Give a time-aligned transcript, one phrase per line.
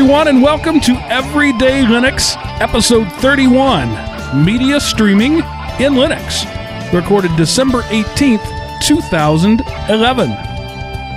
[0.00, 6.46] Everyone, and welcome to Everyday Linux, episode 31 Media Streaming in Linux,
[6.90, 8.42] recorded December 18th,
[8.82, 10.30] 2011.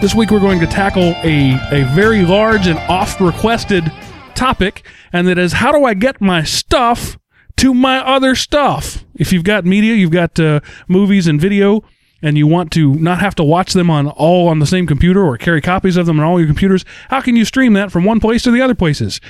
[0.02, 3.90] This week, we're going to tackle a, a very large and oft requested
[4.36, 7.18] topic, and that is how do I get my stuff
[7.56, 9.06] to my other stuff?
[9.16, 11.86] If you've got media, you've got uh, movies and video,
[12.24, 15.24] and you want to not have to watch them on all on the same computer
[15.24, 18.06] or carry copies of them on all your computers, how can you stream that from
[18.06, 19.22] one place to the other places?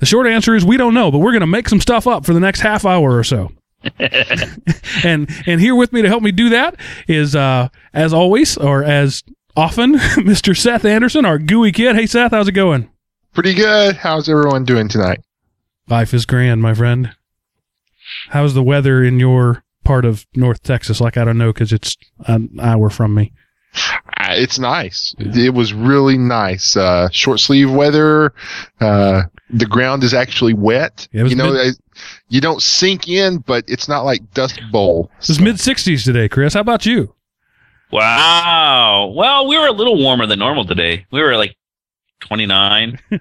[0.00, 2.26] The short answer is we don't know, but we're going to make some stuff up
[2.26, 3.52] for the next half hour or so.
[5.04, 6.74] and and here with me to help me do that
[7.06, 9.22] is uh as always or as
[9.56, 10.56] often Mr.
[10.56, 11.94] Seth Anderson, our GUI kid.
[11.94, 12.90] Hey Seth, how's it going?
[13.34, 13.96] Pretty good.
[13.96, 15.20] How's everyone doing tonight?
[15.86, 17.14] Life is grand, my friend.
[18.30, 21.00] How's the weather in your part of North Texas?
[21.00, 21.96] Like I don't know because it's
[22.26, 23.32] an hour from me.
[24.20, 25.14] Uh, It's nice.
[25.18, 26.76] It was really nice.
[26.76, 28.32] Uh, short sleeve weather.
[28.80, 31.06] Uh, the ground is actually wet.
[31.12, 35.10] Yeah, you know, mid- uh, you don't sink in, but it's not like dust bowl.
[35.20, 36.54] It was mid 60s today, Chris.
[36.54, 37.14] How about you?
[37.90, 39.12] Wow.
[39.14, 41.06] Well, we were a little warmer than normal today.
[41.12, 41.56] We were like
[42.20, 42.98] 29.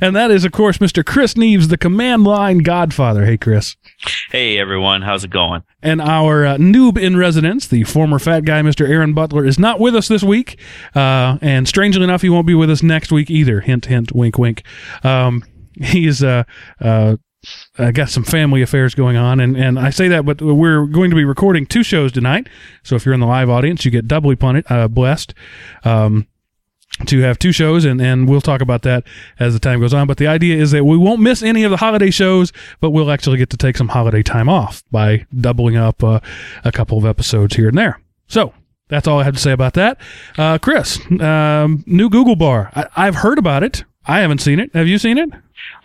[0.00, 1.04] And that is, of course, Mr.
[1.04, 3.24] Chris Neves, the command line godfather.
[3.24, 3.76] Hey, Chris.
[4.30, 5.02] hey, everyone.
[5.02, 5.62] How's it going?
[5.82, 8.88] And our uh, noob in residence, the former fat guy, Mr.
[8.88, 10.60] Aaron Butler, is not with us this week.
[10.94, 13.60] Uh, and strangely enough, he won't be with us next week either.
[13.60, 14.62] Hint, hint, wink, wink.
[15.02, 15.42] Um,
[15.80, 16.44] he's uh,
[16.80, 17.16] uh,
[17.78, 19.40] uh, got some family affairs going on.
[19.40, 22.48] And, and I say that, but we're going to be recording two shows tonight.
[22.82, 25.34] So if you're in the live audience, you get doubly punted, uh, blessed.
[25.84, 26.26] Um,
[27.04, 29.04] to have two shows, and, and we'll talk about that
[29.38, 30.06] as the time goes on.
[30.06, 33.10] But the idea is that we won't miss any of the holiday shows, but we'll
[33.10, 36.20] actually get to take some holiday time off by doubling up uh,
[36.64, 38.00] a couple of episodes here and there.
[38.28, 38.54] So
[38.88, 39.98] that's all I have to say about that.
[40.38, 42.70] Uh, Chris, um, new Google bar.
[42.74, 43.84] I, I've heard about it.
[44.06, 44.74] I haven't seen it.
[44.74, 45.30] Have you seen it?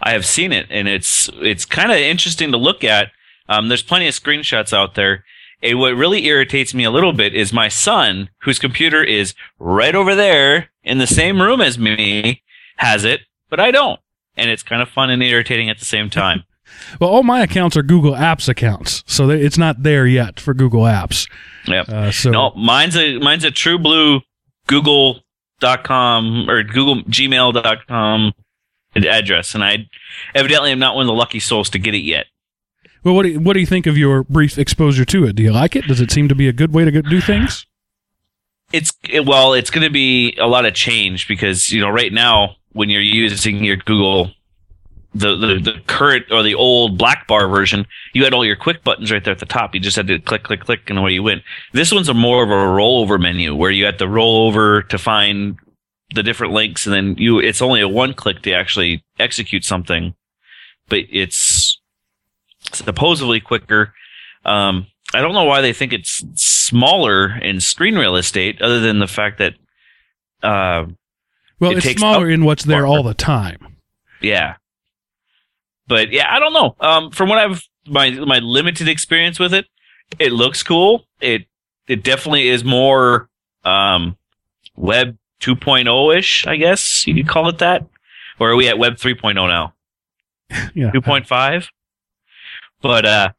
[0.01, 3.11] I have seen it, and it's it's kind of interesting to look at.
[3.49, 5.25] Um, there's plenty of screenshots out there.
[5.63, 9.93] And what really irritates me a little bit is my son, whose computer is right
[9.93, 12.41] over there in the same room as me,
[12.77, 13.99] has it, but I don't.
[14.37, 16.43] And it's kind of fun and irritating at the same time.
[17.01, 20.83] Well, all my accounts are Google Apps accounts, so it's not there yet for Google
[20.83, 21.29] Apps.
[21.67, 21.89] yep.
[21.89, 24.21] Uh, so No, mine's a mine's a true blue
[24.67, 28.33] Google.com or Google Gmail.com
[28.95, 29.89] address, and I
[30.33, 32.27] evidently am not one of the lucky souls to get it yet.
[33.03, 35.35] well, what do you, what do you think of your brief exposure to it?
[35.35, 35.87] Do you like it?
[35.87, 37.65] Does it seem to be a good way to do things?
[38.73, 42.11] It's it- well, it's going to be a lot of change because you know right
[42.13, 44.31] now when you're using your Google.
[45.13, 48.81] The, the the current or the old black bar version, you had all your quick
[48.85, 49.75] buttons right there at the top.
[49.75, 51.41] You just had to click, click, click, and away you went.
[51.73, 54.97] This one's a more of a rollover menu where you had to roll over to
[54.97, 55.57] find
[56.15, 60.15] the different links, and then you it's only a one click to actually execute something,
[60.87, 61.77] but it's
[62.71, 63.93] supposedly quicker.
[64.45, 66.23] Um, I don't know why they think it's
[66.71, 69.53] smaller in screen real estate, other than the fact that,
[70.41, 70.85] uh,
[71.59, 73.77] Well, It it's smaller in what's there all the time.
[74.21, 74.55] yeah.
[75.87, 76.75] But yeah, I don't know.
[76.79, 79.65] Um, from what I've my my limited experience with it,
[80.19, 81.05] it looks cool.
[81.19, 81.45] It
[81.87, 83.27] it definitely is more
[83.65, 84.15] um,
[84.75, 87.85] web 2.0 ish, I guess you could call it that.
[88.39, 89.73] Or are we at web 3.0 now?
[90.73, 90.91] Yeah.
[90.91, 91.67] 2.5
[92.81, 93.29] but uh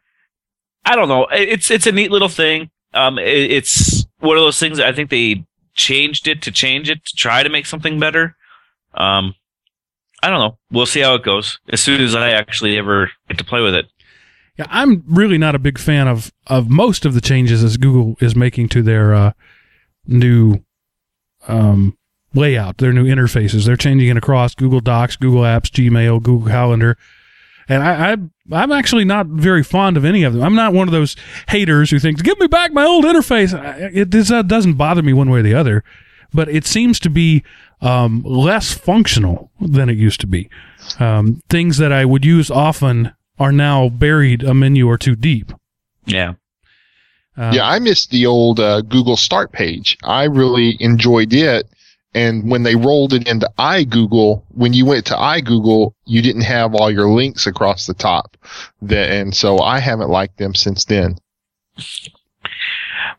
[0.84, 4.58] i don't know it's it's a neat little thing um it, it's one of those
[4.58, 5.44] things i think they
[5.74, 8.36] changed it to change it to try to make something better.
[8.94, 9.34] Um
[10.22, 10.58] i don't know.
[10.70, 11.58] We'll see how it goes.
[11.70, 13.86] As soon as i actually ever get to play with it.
[14.58, 18.16] Yeah, I'm really not a big fan of of most of the changes as Google
[18.20, 19.32] is making to their uh,
[20.06, 20.62] new
[21.48, 21.96] um,
[22.34, 23.64] layout, their new interfaces.
[23.64, 26.98] They're changing it across Google Docs, Google Apps, Gmail, Google Calendar,
[27.68, 28.16] and I, I
[28.52, 30.42] I'm actually not very fond of any of them.
[30.42, 31.16] I'm not one of those
[31.48, 35.02] haters who thinks, "Give me back my old interface." I- It this, uh, doesn't bother
[35.02, 35.84] me one way or the other,
[36.34, 37.42] but it seems to be
[37.80, 40.48] um, less functional than it used to be.
[41.00, 45.52] Um, things that I would use often are now buried a menu or two deep.
[46.06, 46.34] yeah
[47.36, 49.96] Uh, yeah, I missed the old uh, Google Start page.
[50.04, 51.66] I really enjoyed it.
[52.14, 56.74] And when they rolled it into iGoogle, when you went to iGoogle, you didn't have
[56.74, 58.36] all your links across the top.
[58.82, 61.16] That, and so I haven't liked them since then.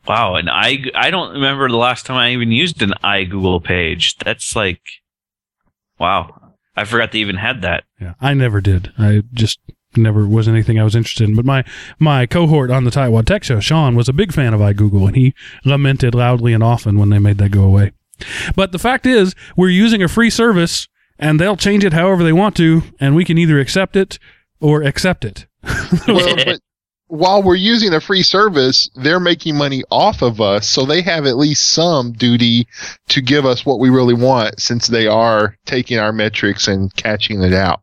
[0.07, 4.16] wow and i i don't remember the last time i even used an iGoogle page
[4.18, 4.81] that's like
[6.00, 8.92] wow i forgot they even had that Yeah, I never did.
[8.98, 9.60] I just
[9.96, 11.36] never was anything I was interested in.
[11.36, 11.63] But my
[12.00, 15.16] my cohort on the Tightwad Tech Show, Sean, was a big fan of iGoogle, and
[15.16, 17.92] he lamented loudly and often when they made that go away.
[18.56, 20.88] But the fact is, we're using a free service
[21.19, 24.19] and they'll change it however they want to, and we can either accept it
[24.60, 25.45] or accept it.
[26.07, 26.60] well, but
[27.07, 31.25] while we're using a free service, they're making money off of us, so they have
[31.25, 32.68] at least some duty
[33.10, 37.44] to give us what we really want since they are taking our metrics and catching
[37.44, 37.81] it out.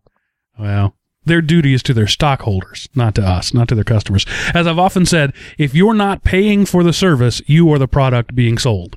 [0.58, 0.94] Well,
[1.24, 4.26] their duty is to their stockholders, not to us, not to their customers.
[4.52, 8.34] As I've often said, if you're not paying for the service, you are the product
[8.34, 8.96] being sold.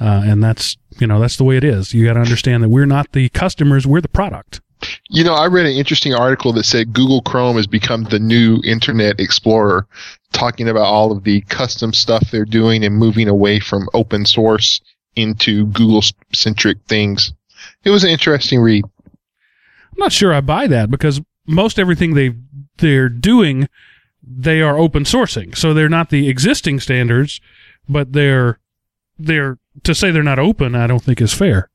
[0.00, 1.92] Uh, and that's, you know, that's the way it is.
[1.92, 4.60] You got to understand that we're not the customers, we're the product.
[5.10, 8.60] You know, I read an interesting article that said Google Chrome has become the new
[8.64, 9.86] Internet Explorer,
[10.32, 14.80] talking about all of the custom stuff they're doing and moving away from open source
[15.16, 16.02] into Google
[16.32, 17.32] centric things.
[17.84, 18.84] It was an interesting read.
[19.04, 22.34] I'm not sure I buy that because most everything they
[22.76, 23.68] they're doing,
[24.22, 25.56] they are open sourcing.
[25.56, 27.40] So they're not the existing standards,
[27.88, 28.60] but they're
[29.18, 30.74] they're to say they're not open.
[30.74, 31.70] I don't think is fair.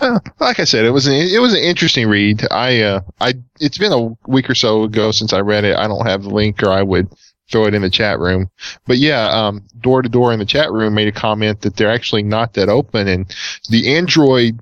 [0.00, 2.46] Uh, like I said, it was an it was an interesting read.
[2.50, 5.76] I uh I it's been a week or so ago since I read it.
[5.76, 7.08] I don't have the link, or I would
[7.50, 8.50] throw it in the chat room.
[8.86, 11.90] But yeah, um, door to door in the chat room made a comment that they're
[11.90, 13.34] actually not that open, and
[13.70, 14.60] the Android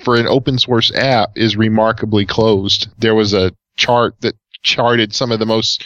[0.00, 2.88] for an open source app is remarkably closed.
[2.98, 4.34] There was a chart that
[4.66, 5.84] charted some of the most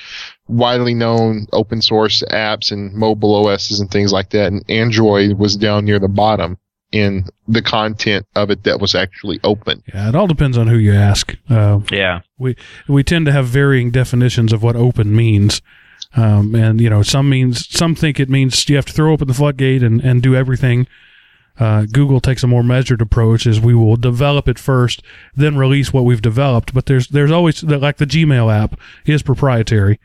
[0.49, 5.55] widely known open source apps and mobile OSs and things like that, and Android was
[5.57, 6.57] down near the bottom
[6.91, 9.81] in the content of it that was actually open.
[9.95, 11.37] Yeah, it all depends on who you ask.
[11.49, 12.23] Uh, Yeah.
[12.39, 12.57] we
[12.89, 15.63] we tend to have varying definitions of what open means.
[16.17, 19.29] Um, and you know, some means some think it means you have to throw open
[19.29, 20.89] the floodgate and, and do everything.
[21.61, 25.03] Uh, Google takes a more measured approach, as we will develop it first,
[25.37, 26.73] then release what we've developed.
[26.73, 30.01] But there's there's always like the Gmail app is proprietary,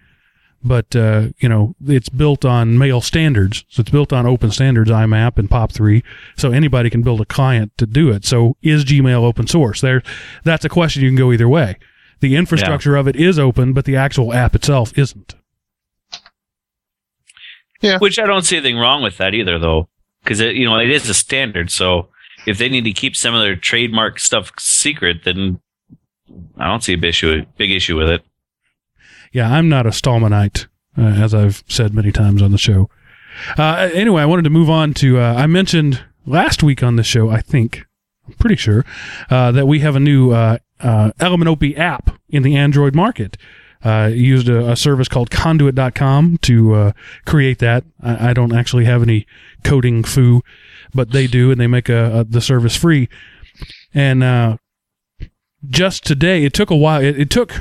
[0.61, 4.91] but uh, you know it's built on mail standards, so it's built on open standards,
[4.91, 6.03] IMAP and POP3,
[6.35, 8.25] so anybody can build a client to do it.
[8.25, 9.79] So is Gmail open source?
[9.79, 10.03] There,
[10.43, 11.77] that's a question you can go either way.
[12.19, 15.35] The infrastructure of it is open, but the actual app itself isn't.
[17.81, 17.99] Yeah.
[17.99, 19.89] Which I don't see anything wrong with that either, though,
[20.25, 21.72] because you know it is a standard.
[21.72, 22.10] So
[22.45, 25.60] if they need to keep some of their trademark stuff secret, then
[26.57, 28.25] I don't see a big issue, big issue with it.
[29.31, 30.68] Yeah, I'm not a Stallmanite,
[30.98, 32.89] uh, as I've said many times on the show.
[33.57, 35.19] Uh, anyway, I wanted to move on to.
[35.19, 37.86] Uh, I mentioned last week on the show, I think,
[38.27, 38.86] I'm pretty sure,
[39.30, 43.38] uh, that we have a new uh, uh, Element app in the Android market.
[43.85, 46.91] Uh, used a, a service called Conduit.com to uh,
[47.25, 47.83] create that.
[48.01, 49.27] I, I don't actually have any
[49.63, 50.41] coding foo,
[50.93, 53.07] but they do, and they make a, a, the service free.
[53.93, 54.57] And uh,
[55.69, 57.01] just today, it took a while.
[57.01, 57.53] It, it took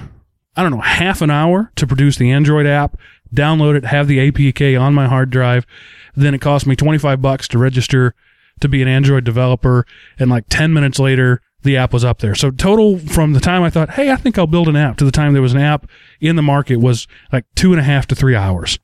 [0.56, 2.96] I don't know, half an hour to produce the Android app,
[3.34, 5.66] download it, have the APK on my hard drive.
[6.14, 8.14] Then it cost me 25 bucks to register
[8.60, 9.84] to be an Android developer.
[10.18, 12.34] And like 10 minutes later, the app was up there.
[12.34, 15.04] So total from the time I thought, hey, I think I'll build an app to
[15.04, 15.88] the time there was an app
[16.20, 18.78] in the market was like two and a half to three hours.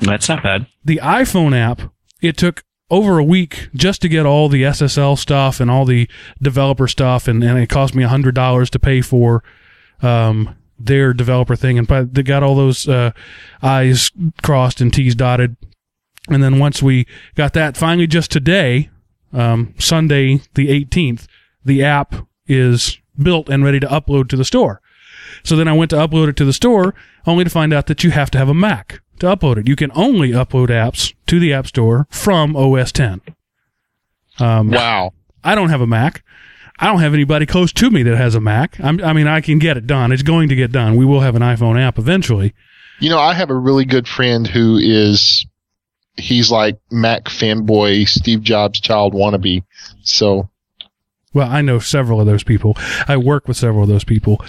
[0.00, 0.66] That's not bad.
[0.84, 5.60] The iPhone app, it took over a week just to get all the SSL stuff
[5.60, 6.08] and all the
[6.40, 7.28] developer stuff.
[7.28, 9.42] And, and it cost me $100 to pay for,
[10.00, 13.12] um, their developer thing, and they got all those uh,
[13.62, 14.10] I's
[14.42, 15.56] crossed and T's dotted.
[16.28, 18.90] And then once we got that, finally, just today,
[19.32, 21.26] um, Sunday the 18th,
[21.64, 22.14] the app
[22.46, 24.80] is built and ready to upload to the store.
[25.44, 26.94] So then I went to upload it to the store,
[27.26, 29.68] only to find out that you have to have a Mac to upload it.
[29.68, 33.20] You can only upload apps to the App Store from OS 10.
[34.38, 35.12] Um, Wow.
[35.44, 36.22] I don't have a Mac.
[36.78, 38.78] I don't have anybody close to me that has a Mac.
[38.80, 40.12] I'm, I mean, I can get it done.
[40.12, 40.96] It's going to get done.
[40.96, 42.54] We will have an iPhone app eventually.
[42.98, 45.44] You know, I have a really good friend who is
[46.16, 49.64] he's like Mac fanboy, Steve Jobs child wannabe.
[50.02, 50.48] So
[51.34, 52.76] Well, I know several of those people.
[53.08, 54.44] I work with several of those people.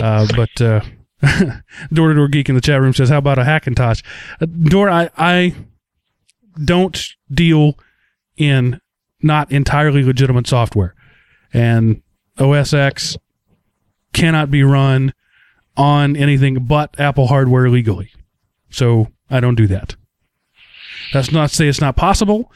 [0.00, 0.80] Uh, but uh,
[1.92, 4.02] Door to Door Geek in the chat room says, "How about a Hackintosh?"
[4.40, 5.54] Uh, Door, I, I
[6.62, 7.02] don't
[7.32, 7.78] deal
[8.36, 8.80] in
[9.22, 10.94] not entirely legitimate software,
[11.52, 12.02] and
[12.38, 13.16] OS X
[14.12, 15.12] cannot be run
[15.76, 18.10] on anything but Apple hardware legally.
[18.70, 19.96] So I don't do that.
[21.12, 22.50] That's not to say it's not possible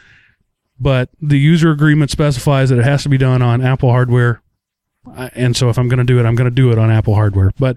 [0.80, 4.40] but the user agreement specifies that it has to be done on Apple hardware.
[5.16, 6.90] Uh, And so, if I'm going to do it, I'm going to do it on
[6.90, 7.50] Apple hardware.
[7.58, 7.76] But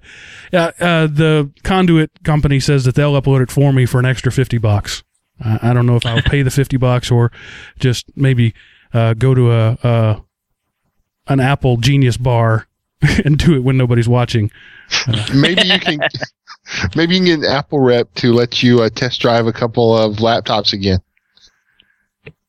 [0.52, 4.32] uh, uh, the conduit company says that they'll upload it for me for an extra
[4.32, 5.04] fifty bucks.
[5.44, 7.32] I, I don't know if I'll pay the fifty bucks or
[7.80, 8.54] just maybe
[8.94, 10.22] uh, go to a, a
[11.28, 12.68] an Apple Genius bar
[13.26, 14.52] and do it when nobody's watching.
[15.34, 16.00] maybe you can
[16.96, 19.98] maybe you can get an Apple rep to let you uh, test drive a couple
[19.98, 21.00] of laptops again.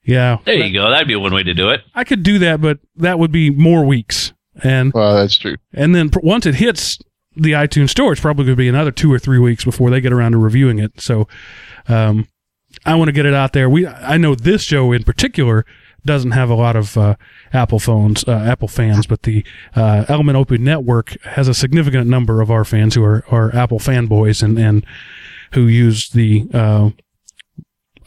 [0.05, 0.91] Yeah, There you go.
[0.91, 1.81] That'd be one way to do it.
[1.95, 4.33] I could do that, but that would be more weeks.
[4.63, 5.57] And Well, that's true.
[5.73, 6.99] and then pr- once it hits
[7.37, 10.01] the iTunes store, it's probably going to be another two or three weeks before they
[10.01, 11.01] get around to reviewing it.
[11.01, 11.27] So,
[11.89, 12.29] um,
[12.87, 13.69] I want to get it out there.
[13.71, 15.65] We, I know this show in particular
[16.05, 17.15] doesn't have a lot of uh,
[17.53, 19.45] Apple phones, uh, Apple fans, but the
[19.75, 23.79] uh, Element Open Network has a significant number of our fans who are, are Apple
[23.79, 24.85] fanboys and and
[25.53, 26.91] who use the uh,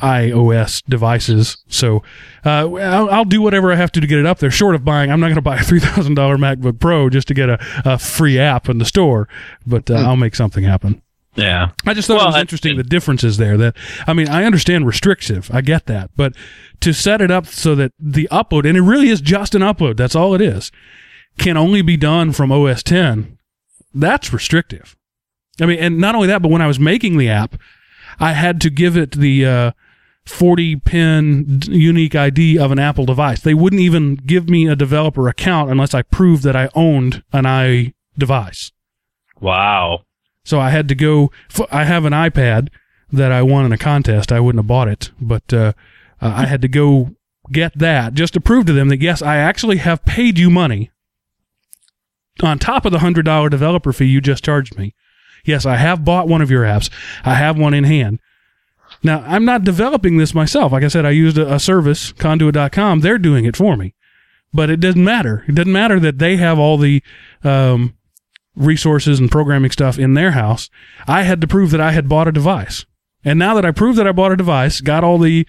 [0.02, 1.58] iOS devices.
[1.68, 2.04] So
[2.46, 4.52] uh, I'll, I'll do whatever I have to to get it up there.
[4.52, 7.28] Short of buying, I'm not going to buy a three thousand dollar MacBook Pro just
[7.30, 9.28] to get a, a free app in the store,
[9.66, 11.02] but uh, I'll make something happen.
[11.36, 11.70] Yeah.
[11.86, 13.58] I just thought Well, it was I- interesting the differences there.
[13.58, 13.76] That
[14.08, 16.34] I mean, I understand restrictive, I get that, but
[16.82, 19.98] to set it up so that the upload, and it really is just an upload,
[19.98, 20.72] that's all it is,
[21.38, 23.38] can only be done from OS 10.
[23.94, 24.96] That's restrictive.
[25.62, 27.56] I mean, and not only that, but when I was making the app,
[28.20, 29.72] I had to give it the uh,
[30.28, 33.40] 40 pin unique ID of an Apple device.
[33.42, 37.46] They wouldn't even give me a developer account unless I proved that I owned an
[37.46, 38.72] i device.
[39.40, 40.02] Wow.
[40.44, 41.32] So I had to go.
[41.52, 42.70] f- I have an iPad
[43.12, 44.32] that I won in a contest.
[44.32, 45.74] I wouldn't have bought it, but uh,
[46.22, 47.16] uh, I had to go
[47.52, 50.92] get that just to prove to them that yes, I actually have paid you money
[52.42, 54.94] on top of the hundred dollar developer fee you just charged me.
[55.46, 56.90] Yes, I have bought one of your apps.
[57.24, 58.20] I have one in hand.
[59.04, 60.72] Now I'm not developing this myself.
[60.72, 63.02] Like I said, I used a, a service, Conduit.com.
[63.02, 63.94] They're doing it for me,
[64.54, 65.44] but it doesn't matter.
[65.48, 67.02] It doesn't matter that they have all the
[67.44, 67.96] um,
[68.56, 70.70] resources and programming stuff in their house.
[71.08, 72.86] I had to prove that I had bought a device.
[73.24, 75.46] And now that I proved that I bought a device, got all the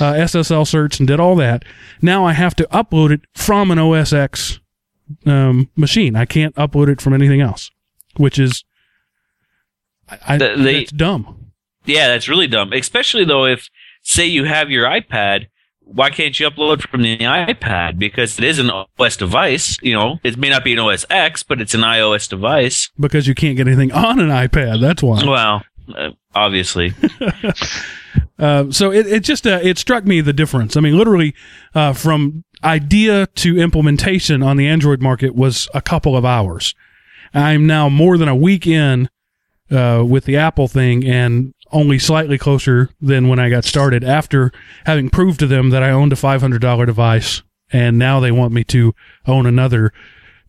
[0.00, 1.64] uh, SSL certs and did all that,
[2.02, 4.58] now I have to upload it from an OS X
[5.26, 6.16] um, machine.
[6.16, 7.70] I can't upload it from anything else,
[8.16, 8.64] which is
[10.26, 11.39] I, The- it's dumb.
[11.84, 12.72] Yeah, that's really dumb.
[12.72, 13.68] Especially though, if
[14.02, 15.46] say you have your iPad,
[15.80, 17.98] why can't you upload from the iPad?
[17.98, 19.76] Because it is an OS device.
[19.82, 22.90] You know, it may not be an OS X, but it's an iOS device.
[22.98, 24.80] Because you can't get anything on an iPad.
[24.80, 25.24] That's why.
[25.24, 25.62] Well,
[25.96, 26.94] uh, obviously.
[28.40, 30.74] Uh, so it, it just uh, it struck me the difference.
[30.74, 31.34] I mean, literally
[31.74, 36.74] uh, from idea to implementation on the Android market was a couple of hours.
[37.34, 39.10] I'm now more than a week in
[39.70, 44.02] uh, with the Apple thing, and only slightly closer than when I got started.
[44.04, 44.50] After
[44.86, 48.64] having proved to them that I owned a $500 device, and now they want me
[48.64, 48.94] to
[49.26, 49.92] own another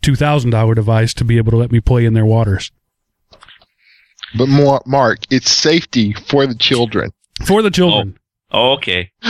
[0.02, 2.72] $2,000 device to be able to let me play in their waters
[4.36, 7.12] But more, Mark, it's safety for the children.
[7.46, 8.18] for the children.
[8.52, 9.12] Oh, okay.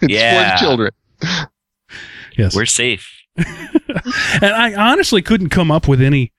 [0.00, 0.30] It's Yeah.
[0.30, 0.90] for the children.
[2.38, 2.54] Yes.
[2.54, 3.10] We're safe.
[3.36, 6.32] and I honestly couldn't come up with any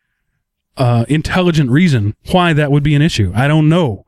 [0.79, 3.31] uh, intelligent reason why that would be an issue.
[3.35, 4.05] I don't know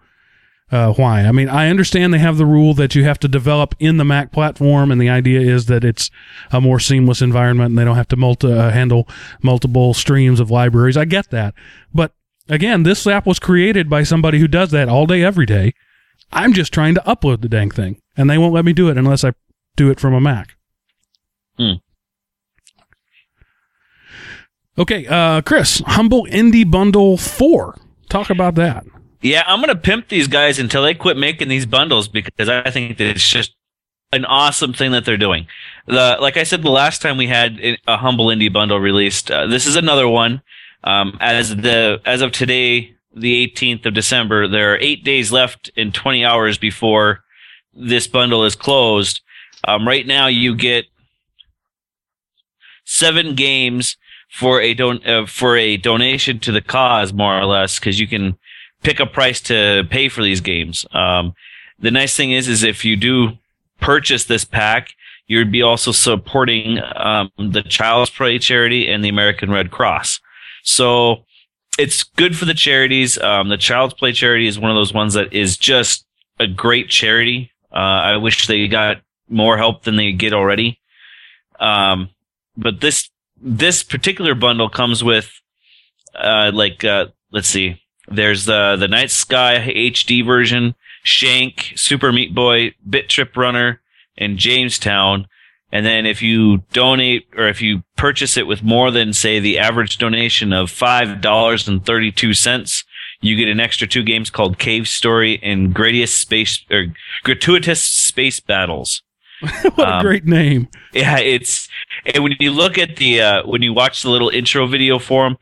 [0.71, 1.23] uh, why.
[1.23, 4.05] I mean, I understand they have the rule that you have to develop in the
[4.05, 6.09] Mac platform, and the idea is that it's
[6.51, 9.07] a more seamless environment, and they don't have to multi- uh, handle
[9.43, 10.97] multiple streams of libraries.
[10.97, 11.53] I get that,
[11.93, 12.13] but
[12.47, 15.73] again, this app was created by somebody who does that all day, every day.
[16.31, 18.97] I'm just trying to upload the dang thing, and they won't let me do it
[18.97, 19.33] unless I
[19.75, 20.55] do it from a Mac.
[21.57, 21.73] Hmm.
[24.77, 27.77] Okay, uh, Chris, Humble Indie Bundle 4.
[28.09, 28.85] Talk about that.
[29.21, 32.97] Yeah, I'm gonna pimp these guys until they quit making these bundles because I think
[32.97, 33.53] that it's just
[34.11, 35.47] an awesome thing that they're doing.
[35.85, 39.45] The like I said the last time we had a humble indie bundle released, uh,
[39.45, 40.41] this is another one.
[40.83, 45.69] Um, as the as of today, the 18th of December, there are eight days left
[45.77, 47.23] and 20 hours before
[47.73, 49.21] this bundle is closed.
[49.67, 50.85] Um, right now, you get
[52.85, 53.97] seven games
[54.31, 58.07] for a don uh, for a donation to the cause, more or less, because you
[58.07, 58.38] can
[58.81, 60.85] pick a price to pay for these games.
[60.93, 61.33] Um,
[61.77, 63.33] the nice thing is, is if you do
[63.79, 64.95] purchase this pack,
[65.27, 70.21] you'd be also supporting um, the Child's Play charity and the American Red Cross.
[70.63, 71.25] So
[71.77, 73.17] it's good for the charities.
[73.17, 76.05] Um, the Child's Play charity is one of those ones that is just
[76.39, 77.51] a great charity.
[77.71, 80.79] Uh, I wish they got more help than they get already.
[81.59, 82.09] Um,
[82.55, 83.09] but this
[83.41, 85.31] this particular bundle comes with
[86.15, 92.36] uh, like uh, let's see, there's the the Night Sky HD version, Shank, Super Meat
[92.36, 93.81] Boy, Bit Trip Runner,
[94.17, 95.27] and Jamestown.
[95.74, 99.57] And then if you donate or if you purchase it with more than say the
[99.57, 102.83] average donation of five dollars and thirty two cents,
[103.21, 106.88] you get an extra two games called Cave Story and Gradius Space or
[107.24, 109.01] Gratuitous Space Battles.
[109.75, 110.67] what a Um, great name.
[110.93, 111.69] Yeah, it's
[112.05, 115.24] and when you look at the uh, when you watch the little intro video for
[115.25, 115.38] them,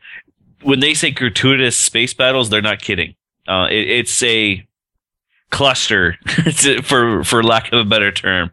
[0.62, 3.14] when they say gratuitous space battles, they're not kidding.
[3.48, 4.66] Uh, it, it's a
[5.50, 6.16] cluster,
[6.82, 8.52] for for lack of a better term.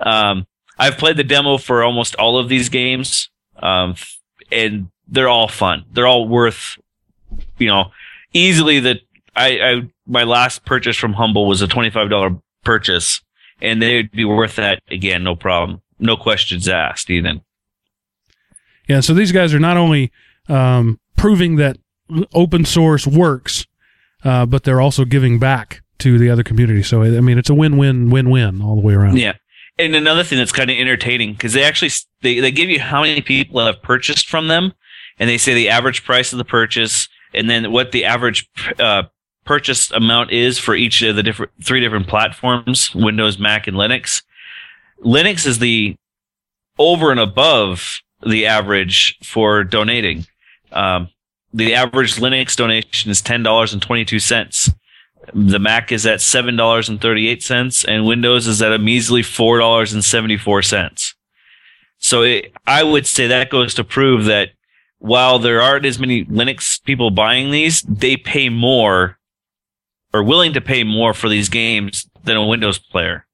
[0.00, 0.46] Um,
[0.78, 3.96] I've played the demo for almost all of these games, um,
[4.52, 5.84] and they're all fun.
[5.92, 6.78] They're all worth,
[7.58, 7.90] you know,
[8.32, 9.00] easily that
[9.34, 13.20] I, I my last purchase from Humble was a twenty five dollar purchase,
[13.60, 17.42] and they'd be worth that again, no problem, no questions asked, even.
[18.88, 20.10] Yeah, so these guys are not only
[20.48, 21.76] um, proving that
[22.32, 23.66] open source works,
[24.24, 26.82] uh, but they're also giving back to the other community.
[26.82, 29.18] So I mean, it's a win-win, win-win all the way around.
[29.18, 29.34] Yeah.
[29.78, 31.90] And another thing that's kind of entertaining because they actually
[32.22, 34.72] they, they give you how many people have purchased from them,
[35.18, 38.48] and they say the average price of the purchase, and then what the average
[38.80, 39.04] uh,
[39.44, 44.22] purchase amount is for each of the different three different platforms: Windows, Mac, and Linux.
[45.04, 45.96] Linux is the
[46.78, 50.26] over and above the average for donating.
[50.72, 51.10] Um,
[51.52, 54.70] the average Linux donation is ten dollars and twenty two cents.
[55.34, 58.78] The Mac is at seven dollars and thirty eight cents, and Windows is at a
[58.78, 61.14] measly four dollars and seventy four cents.
[61.98, 64.50] So it, I would say that goes to prove that
[64.98, 69.18] while there aren't as many Linux people buying these, they pay more
[70.12, 73.26] or willing to pay more for these games than a Windows player.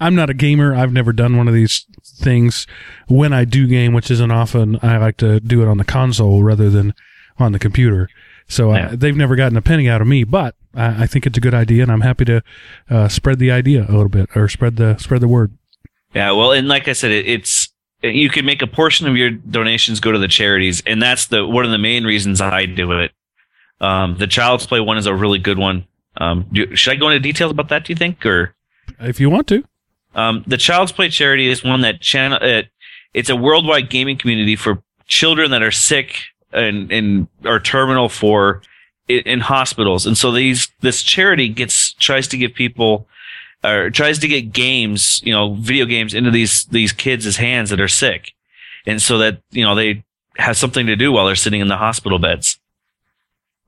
[0.00, 0.74] I'm not a gamer.
[0.74, 2.66] I've never done one of these things.
[3.08, 6.42] When I do game, which isn't often, I like to do it on the console
[6.42, 6.94] rather than
[7.38, 8.08] on the computer.
[8.48, 8.88] So Yeah.
[8.88, 11.40] uh, they've never gotten a penny out of me, but I, I think it's a
[11.40, 12.42] good idea, and I'm happy to
[12.88, 15.52] uh, spread the idea a little bit or spread the spread the word.
[16.14, 17.68] Yeah, well, and like I said, it, it's
[18.02, 21.46] you can make a portion of your donations go to the charities, and that's the
[21.46, 23.12] one of the main reasons I do it.
[23.80, 25.86] Um, the Child's Play one is a really good one.
[26.16, 27.84] Um, do, should I go into details about that?
[27.84, 28.54] Do you think, or
[28.98, 29.62] If you want to,
[30.14, 32.68] um, the Child's Play charity is one that channel it,
[33.14, 36.16] it's a worldwide gaming community for children that are sick
[36.52, 38.62] and and are terminal for
[39.08, 43.06] in, in hospitals, and so these this charity gets tries to give people
[43.64, 47.80] or tries to get games, you know, video games into these these kids' hands that
[47.80, 48.32] are sick,
[48.86, 50.04] and so that you know they
[50.36, 52.58] have something to do while they're sitting in the hospital beds.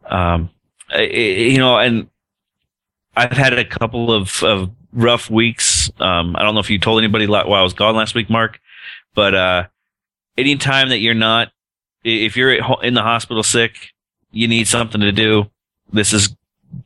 [0.09, 0.51] Um,
[0.91, 2.09] I- I- you know, and
[3.17, 5.65] I've had a couple of, of rough weeks.
[6.01, 8.61] Um, I don't know if you told anybody while I was gone last week, Mark,
[9.15, 9.67] but uh,
[10.37, 11.53] anytime that you're not,
[12.05, 13.91] if you're at ho- in the hospital sick,
[14.33, 15.51] you need something to do.
[15.93, 16.35] This is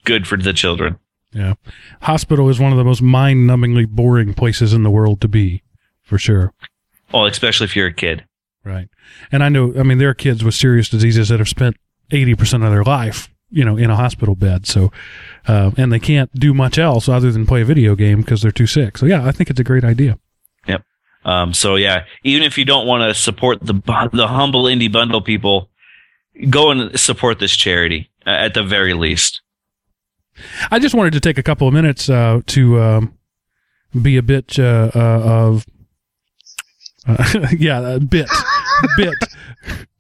[0.05, 0.99] good for the children.
[1.33, 1.55] yeah,
[2.03, 5.63] hospital is one of the most mind-numbingly boring places in the world to be,
[6.03, 6.53] for sure.
[7.13, 8.25] Well, especially if you're a kid.
[8.65, 8.89] Right.
[9.31, 11.77] And I know, I mean, there are kids with serious diseases that have spent
[12.11, 14.67] 80% of their life, you know, in a hospital bed.
[14.67, 14.93] So,
[15.47, 18.53] uh, and they can't do much else other than play a video game because they're
[18.53, 18.99] too sick.
[18.99, 20.19] So, yeah, I think it's a great idea.
[20.67, 20.83] Yep.
[21.25, 23.75] Um, so yeah, even if you don't want to support the
[24.13, 25.71] the humble indie bundle people,
[26.51, 29.41] go and support this charity uh, at the very least.
[30.71, 33.19] I just wanted to take a couple of minutes uh, to um,
[34.01, 35.67] be a bit uh, uh, of,
[37.07, 38.29] uh, yeah, a bit,
[38.97, 39.15] bit.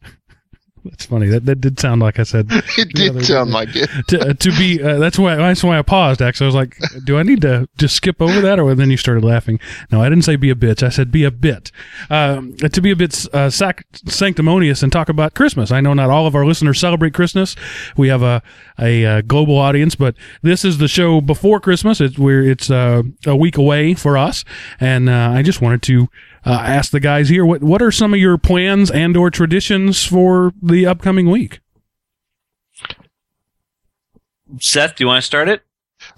[0.85, 1.29] That's funny.
[1.29, 2.47] That that did sound like I said
[2.79, 3.89] It did sound like it.
[4.09, 6.47] to, uh, to be uh, that's why that's why I paused actually.
[6.47, 9.25] I was like do I need to just skip over that or then you started
[9.25, 9.59] laughing?
[9.91, 10.83] No I didn't say be a bitch.
[10.83, 11.71] I said be a bit.
[12.11, 15.71] Um, to be a bit uh, sac- sanctimonious and talk about Christmas.
[15.71, 17.57] I know not all of our listeners celebrate Christmas.
[17.97, 18.43] We have a
[18.79, 22.01] a, uh global audience but this is the show before Christmas.
[22.01, 24.45] It's where it's uh, a week away for us.
[24.81, 26.09] And uh, I just wanted to
[26.45, 30.05] uh, ask the guys here what what are some of your plans and or traditions
[30.05, 31.61] for the upcoming week
[34.61, 35.63] Seth, do you want to start it?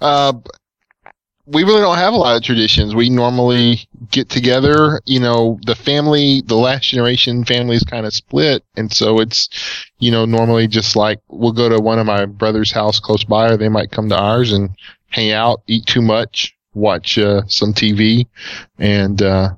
[0.01, 0.33] Uh,
[1.45, 2.93] we really don't have a lot of traditions.
[2.93, 8.13] We normally get together, you know, the family, the last generation family is kind of
[8.13, 8.63] split.
[8.75, 9.49] And so it's,
[9.99, 13.49] you know, normally just like we'll go to one of my brother's house close by
[13.49, 14.71] or they might come to ours and
[15.09, 18.27] hang out, eat too much, watch uh, some TV.
[18.77, 19.55] And, uh,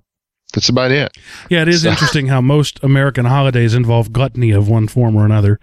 [0.53, 1.15] that's about it.
[1.49, 5.25] Yeah, it is So- interesting how most American holidays involve gluttony of one form or
[5.25, 5.59] another.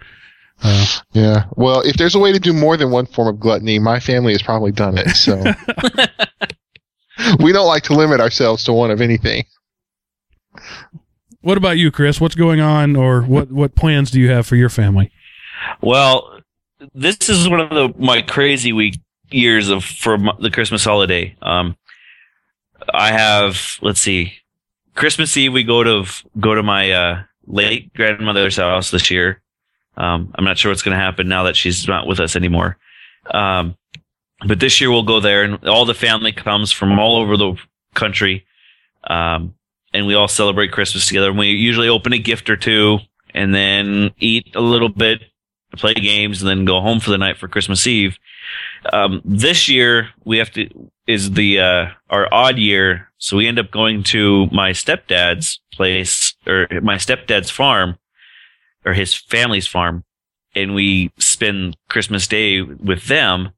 [0.63, 1.45] Uh, Yeah.
[1.55, 4.31] Well, if there's a way to do more than one form of gluttony, my family
[4.33, 5.09] has probably done it.
[5.15, 5.35] So
[7.39, 9.45] we don't like to limit ourselves to one of anything.
[11.41, 12.19] what about you, Chris?
[12.21, 15.11] What's going on, or what what plans do you have for your family?
[15.81, 16.39] Well,
[16.93, 21.35] this is one of the my crazy week years of for the Christmas holiday.
[21.41, 21.75] Um,
[22.93, 24.33] I have let's see,
[24.97, 26.05] Christmas Eve we go to
[26.39, 29.41] go to my uh, late grandmother's house this year.
[29.95, 32.77] Um, I'm not sure what's going to happen now that she's not with us anymore.
[33.31, 33.77] Um,
[34.45, 37.55] but this year we'll go there, and all the family comes from all over the
[37.95, 38.45] country,
[39.07, 39.55] um,
[39.93, 41.29] and we all celebrate Christmas together.
[41.29, 42.99] And we usually open a gift or two,
[43.33, 45.21] and then eat a little bit,
[45.75, 48.17] play games, and then go home for the night for Christmas Eve.
[48.93, 50.69] Um, this year we have to
[51.07, 56.35] is the uh, our odd year, so we end up going to my stepdad's place
[56.45, 57.97] or my stepdad's farm
[58.85, 60.03] or his family's farm,
[60.53, 63.51] and we spend Christmas Day with them,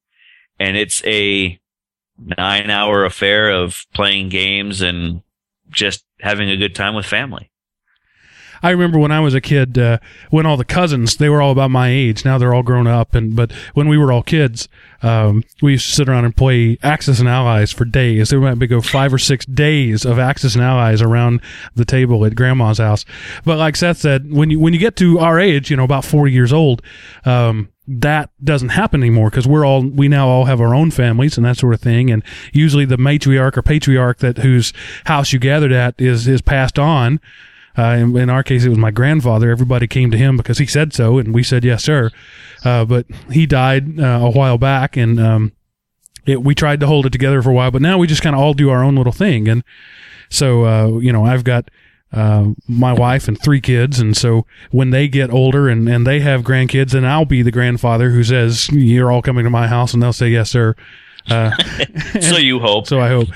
[0.60, 1.60] and it's a
[2.38, 5.22] nine hour affair of playing games and
[5.72, 7.52] just having a good time with family.
[8.62, 11.52] I remember when I was a kid, uh, when all the cousins they were all
[11.52, 12.26] about my age.
[12.26, 14.68] Now they're all grown up, and but when we were all kids,
[15.02, 18.30] um, we used to sit around and play Axis and Allies for days.
[18.30, 21.42] There might be go five or six days of Axis and Allies around
[21.76, 23.06] the table at Grandma's house.
[23.46, 26.06] But like Seth said, when you when you get to our age, you know, about
[26.06, 26.82] forty years old,
[27.26, 31.38] um, that doesn't happen anymore because we're all we now all have our own families
[31.38, 34.72] and that sort of thing and usually the matriarch or patriarch that whose
[35.06, 37.20] house you gathered at is is passed on
[37.78, 39.50] uh, in, in, our case, it was my grandfather.
[39.50, 42.12] Everybody came to him because he said so, and we said yes, sir.
[42.64, 45.52] Uh, but he died uh, a while back, and um,
[46.26, 47.72] it, we tried to hold it together for a while.
[47.72, 49.64] But now we just kind of all do our own little thing, and
[50.30, 51.70] so uh, you know, I've got
[52.12, 56.20] uh, my wife and three kids, and so when they get older and, and they
[56.22, 59.94] have grandkids, then I'll be the grandfather who says, "You're all coming to my house,"
[59.94, 60.76] and they'll say, "Yes, sir."
[61.30, 61.52] Uh,
[62.22, 62.88] so you hope.
[62.88, 63.30] So I hope.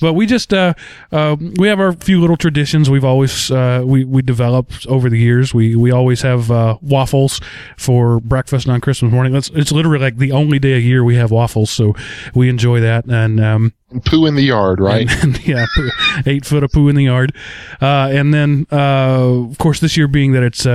[0.00, 0.74] But we just uh,
[1.10, 5.18] uh, we have our few little traditions we've always uh, we we developed over the
[5.18, 5.52] years.
[5.52, 7.40] We we always have uh, waffles
[7.76, 9.34] for breakfast on Christmas morning.
[9.34, 11.94] It's it's literally like the only day a year we have waffles, so
[12.34, 13.06] we enjoy that.
[13.06, 13.72] And um,
[14.04, 15.10] poo in the yard, right?
[15.10, 15.90] And, and yeah, poo,
[16.26, 17.34] eight foot of poo in the yard.
[17.80, 20.66] Uh, and then of course this year being that it's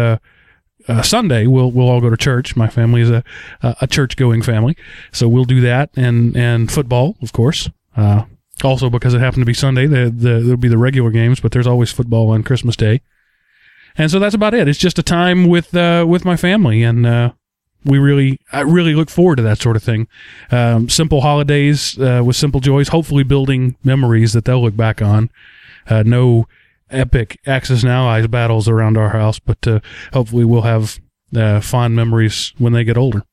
[0.87, 2.55] uh, Sunday, we'll we'll all go to church.
[2.55, 3.23] My family is a
[3.61, 4.75] a church going family,
[5.11, 7.69] so we'll do that and and football, of course.
[7.95, 8.25] Uh,
[8.63, 11.51] also, because it happened to be Sunday, the, the there'll be the regular games, but
[11.51, 13.01] there's always football on Christmas Day,
[13.97, 14.67] and so that's about it.
[14.67, 17.31] It's just a time with uh, with my family, and uh,
[17.83, 20.07] we really I really look forward to that sort of thing.
[20.51, 25.29] Um, simple holidays uh, with simple joys, hopefully building memories that they'll look back on.
[25.87, 26.47] Uh, no
[26.93, 29.79] epic Axis and Allies battles around our house, but uh,
[30.13, 30.99] hopefully we'll have
[31.35, 33.23] uh, fond memories when they get older.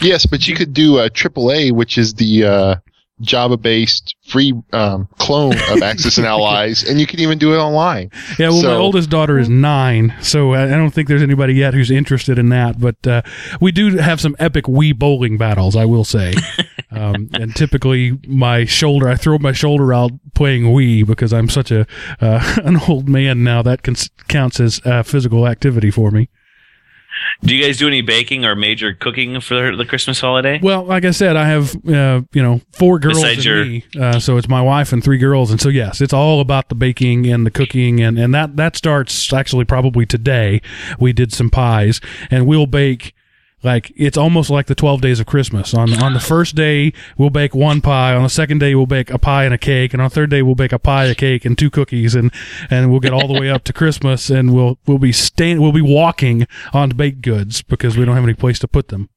[0.00, 2.76] Yes, but you could do a AAA, which is the uh,
[3.22, 8.10] Java-based free um, clone of Axis and Allies, and you can even do it online.
[8.38, 11.72] Yeah, well, so, my oldest daughter is nine, so I don't think there's anybody yet
[11.72, 12.78] who's interested in that.
[12.78, 13.22] But uh,
[13.60, 16.34] we do have some epic Wii bowling battles, I will say.
[16.90, 21.70] um, and typically, my shoulder, I throw my shoulder out playing Wii because I'm such
[21.70, 21.86] a
[22.20, 23.62] uh, an old man now.
[23.62, 23.82] That
[24.28, 26.28] counts as uh, physical activity for me.
[27.42, 30.60] Do you guys do any baking or major cooking for the Christmas holiday?
[30.62, 33.64] Well, like I said, I have uh, you know four girls Besides and your...
[33.64, 36.68] me, uh, so it's my wife and three girls, and so yes, it's all about
[36.68, 40.60] the baking and the cooking, and and that that starts actually probably today.
[41.00, 43.14] We did some pies, and we'll bake
[43.66, 45.74] like it's almost like the 12 days of Christmas.
[45.74, 48.14] On on the first day, we'll bake one pie.
[48.14, 49.92] On the second day, we'll bake a pie and a cake.
[49.92, 52.14] And on the third day, we'll bake a pie, a cake, and two cookies.
[52.14, 52.32] And
[52.70, 55.72] and we'll get all the way up to Christmas, and we'll we'll be staying, we'll
[55.72, 59.10] be walking on baked goods because we don't have any place to put them.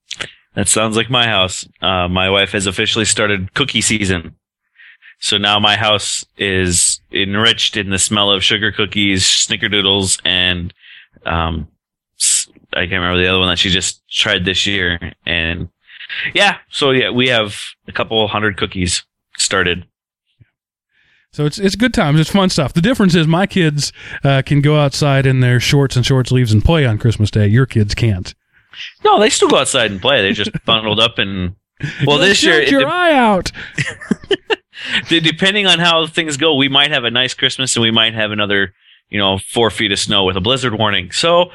[0.55, 1.67] That sounds like my house.
[1.81, 4.35] Uh, my wife has officially started cookie season.
[5.19, 10.73] So now my house is enriched in the smell of sugar cookies, snickerdoodles, and
[11.25, 11.67] um,
[12.73, 14.99] I can't remember the other one that she just tried this year.
[15.25, 15.69] And
[16.33, 17.55] yeah, so yeah, we have
[17.87, 19.03] a couple hundred cookies
[19.37, 19.85] started.
[21.31, 22.19] So it's it's good times.
[22.19, 22.73] It's fun stuff.
[22.73, 26.51] The difference is my kids uh, can go outside in their shorts and short sleeves
[26.51, 27.47] and play on Christmas Day.
[27.47, 28.33] Your kids can't.
[29.03, 30.21] No, they still go outside and play.
[30.21, 31.55] They just bundled up and
[32.05, 33.51] well, this year your eye out.
[35.09, 38.31] depending on how things go, we might have a nice Christmas and we might have
[38.31, 38.73] another,
[39.09, 41.11] you know, four feet of snow with a blizzard warning.
[41.11, 41.51] So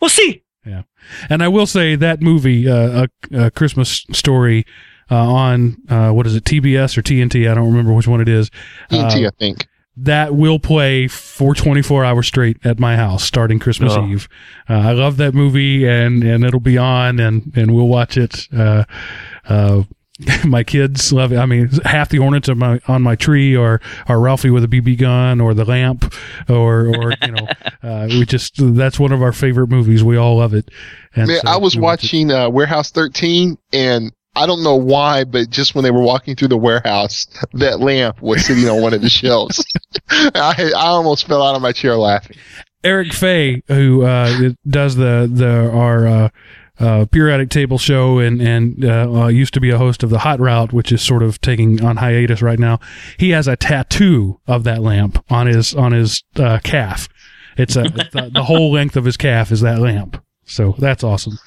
[0.00, 0.42] We'll see.
[0.64, 0.82] Yeah,
[1.30, 4.66] and I will say that movie, uh, a, a, Christmas Story,
[5.10, 7.50] uh, on uh, what is it, TBS or TNT?
[7.50, 8.50] I don't remember which one it is.
[8.90, 9.66] TNT, uh, I think.
[9.96, 14.06] That will play for 24 hours straight at my house starting Christmas oh.
[14.06, 14.28] Eve.
[14.68, 18.46] Uh, I love that movie, and and it'll be on, and and we'll watch it.
[20.26, 21.38] Uh, my kids love it.
[21.38, 24.68] I mean, half the ornaments on my on my tree are are Ralphie with a
[24.68, 26.14] BB gun or the lamp
[26.48, 27.46] or or you know,
[27.82, 30.02] uh, we just that's one of our favorite movies.
[30.02, 30.70] We all love it.
[31.14, 35.50] And Man, so, I was watching uh, Warehouse 13 and I don't know why, but
[35.50, 39.02] just when they were walking through the warehouse, that lamp was sitting on one of
[39.02, 39.64] the shelves.
[40.10, 42.36] I I almost fell out of my chair laughing.
[42.84, 46.30] Eric Fay, who uh, does the the our
[46.80, 50.20] uh, periodic table show and and uh, uh, used to be a host of the
[50.20, 52.78] Hot Route, which is sort of taking on hiatus right now.
[53.18, 57.08] He has a tattoo of that lamp on his on his uh, calf.
[57.56, 60.22] It's a the, the, whole length of his calf is that lamp.
[60.44, 61.38] So that's awesome.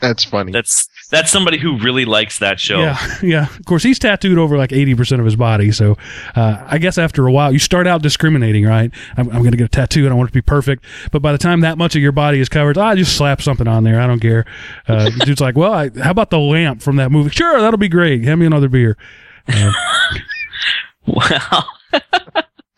[0.00, 0.52] That's funny.
[0.52, 2.80] That's that's somebody who really likes that show.
[2.80, 3.46] Yeah, yeah.
[3.58, 5.72] Of course, he's tattooed over like eighty percent of his body.
[5.72, 5.96] So,
[6.34, 8.92] uh, I guess after a while, you start out discriminating, right?
[9.16, 10.84] I'm, I'm going to get a tattoo, and I want it to be perfect.
[11.10, 13.66] But by the time that much of your body is covered, I just slap something
[13.66, 14.00] on there.
[14.00, 14.44] I don't care.
[14.86, 17.30] Uh, dude's like, well, I, how about the lamp from that movie?
[17.30, 18.24] Sure, that'll be great.
[18.24, 18.96] Hand me another beer.
[19.48, 19.72] Uh,
[21.06, 21.68] Well,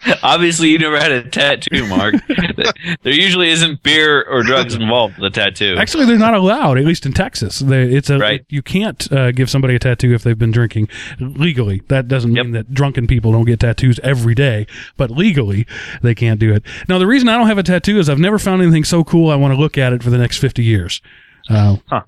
[0.23, 2.15] obviously you never had a tattoo, Mark.
[3.03, 5.77] there usually isn't beer or drugs involved with a tattoo.
[5.79, 7.61] Actually, they're not allowed, at least in Texas.
[7.61, 8.45] They, it's a Right.
[8.49, 10.89] you can't uh, give somebody a tattoo if they've been drinking
[11.21, 11.83] legally.
[11.89, 12.45] That doesn't Yep.
[12.47, 15.67] mean that drunken people don't get tattoos every day, but legally
[16.03, 16.63] they can't do it.
[16.89, 19.31] Now, the reason I don't have a tattoo is I've never found anything so cool
[19.31, 21.01] I want to look at it for the next fifty years.
[21.49, 22.03] Uh, Huh.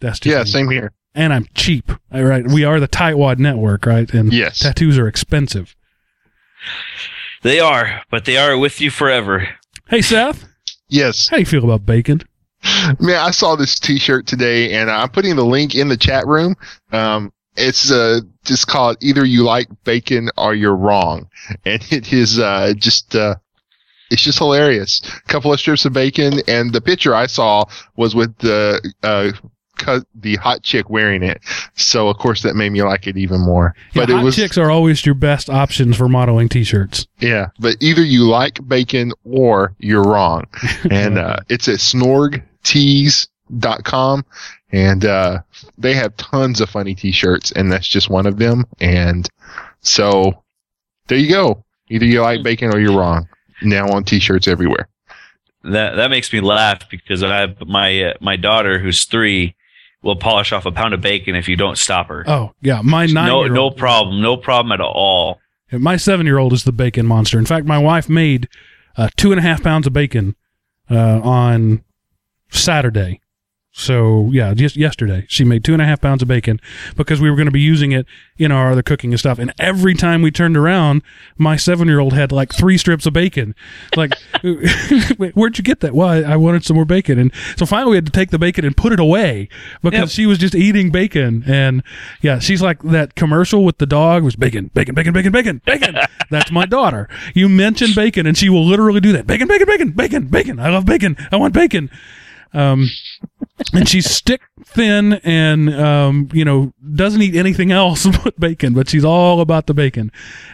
[0.00, 0.50] That's just yeah, me.
[0.50, 0.92] same here.
[1.14, 1.90] And I'm cheap.
[2.12, 4.12] All right, we are the Tightwad Network, right?
[4.12, 4.58] And Yes.
[4.58, 5.74] tattoos are expensive.
[7.42, 9.48] They are, but they are with you forever.
[9.88, 10.44] Hey, Seth,
[10.88, 11.28] Yes.
[11.28, 12.22] how do you feel about bacon?
[12.98, 16.56] Man, I saw this T-shirt today, and I'm putting the link in the chat room.
[16.92, 21.28] Um, it's uh, just called "Either You Like Bacon or You're Wrong,"
[21.66, 23.34] and it is uh, just uh,
[24.10, 25.02] it's just hilarious.
[25.04, 27.64] A couple of strips of bacon, and the picture I saw
[27.96, 29.50] was with the uh, cut
[30.14, 31.40] the hot chick wearing it.
[31.74, 33.74] So of course that made me like it even more.
[33.94, 37.06] Yeah, But it hot was chicks are always your best options for modeling T-shirts.
[37.20, 37.48] yeah.
[37.58, 40.44] But either you like bacon or you're wrong.
[40.90, 44.24] and uh, it's at snorgtees.com
[44.72, 45.40] and uh,
[45.78, 49.28] they have tons of funny t-shirts and that's just one of them and
[49.80, 50.42] so
[51.08, 53.28] there you go either you like bacon or you're wrong
[53.62, 54.88] now on t-shirts everywhere
[55.62, 59.54] That that makes me laugh because I have my uh, my daughter who's three
[60.04, 62.24] will polish off a pound of bacon if you don't stop her.
[62.28, 65.40] Oh yeah, my nine no, no problem, no problem at all.
[65.72, 67.38] My seven year old is the bacon monster.
[67.38, 68.48] In fact, my wife made
[68.96, 70.36] uh, two and a half pounds of bacon
[70.90, 71.82] uh, on
[72.50, 73.20] Saturday.
[73.76, 76.60] So yeah, just yesterday she made two and a half pounds of bacon
[76.96, 78.06] because we were going to be using it
[78.38, 79.40] in our other cooking and stuff.
[79.40, 81.02] And every time we turned around,
[81.38, 83.52] my seven year old had like three strips of bacon.
[83.96, 84.12] Like,
[85.34, 85.92] where'd you get that?
[85.92, 88.38] Well, I, I wanted some more bacon, and so finally we had to take the
[88.38, 89.48] bacon and put it away
[89.82, 90.08] because Yep.
[90.10, 91.42] she was just eating bacon.
[91.44, 91.82] And
[92.22, 95.96] yeah, she's like that commercial with the dog was bacon, bacon, bacon, bacon, bacon, bacon.
[96.30, 97.08] That's my daughter.
[97.34, 99.26] You mention bacon, and she will literally do that.
[99.26, 100.60] Bacon, bacon, bacon, bacon, bacon.
[100.60, 101.16] I love bacon.
[101.32, 101.90] I want bacon.
[102.54, 102.88] Um,
[103.72, 108.88] and she's stick thin and um, you know doesn't eat anything else but bacon but
[108.88, 110.10] she's all about the bacon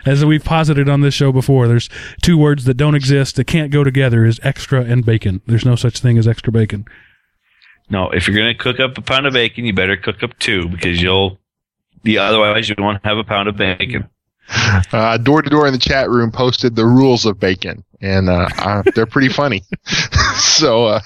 [0.06, 1.88] as we've posited on this show before there's
[2.22, 5.76] two words that don't exist that can't go together is extra and bacon there's no
[5.76, 6.86] such thing as extra bacon
[7.90, 10.68] No, if you're gonna cook up a pound of bacon, you better cook up two
[10.68, 11.38] because you'll.
[12.04, 14.08] Yeah, otherwise you won't have a pound of bacon.
[14.92, 18.48] uh, door to door in the chat room posted the rules of bacon and uh,
[18.58, 19.62] uh, they're pretty funny
[20.38, 20.98] so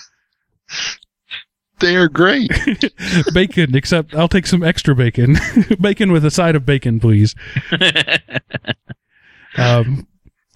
[0.71, 0.93] uh,
[1.81, 2.51] they're great
[3.35, 5.37] bacon except i'll take some extra bacon
[5.81, 7.35] bacon with a side of bacon please
[9.59, 10.07] um,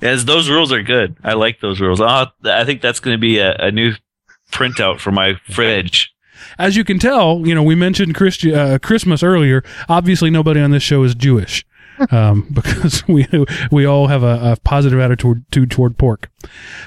[0.02, 1.16] As those rules are good.
[1.24, 2.00] I like those rules.
[2.00, 3.94] i I think that's going to be a, a new
[4.52, 6.12] printout for my fridge.
[6.58, 9.62] as you can tell, you know, we mentioned Christi- uh, Christmas earlier.
[9.88, 11.64] Obviously, nobody on this show is Jewish
[12.10, 13.26] um, because we
[13.70, 16.30] we all have a, a positive attitude toward, toward pork.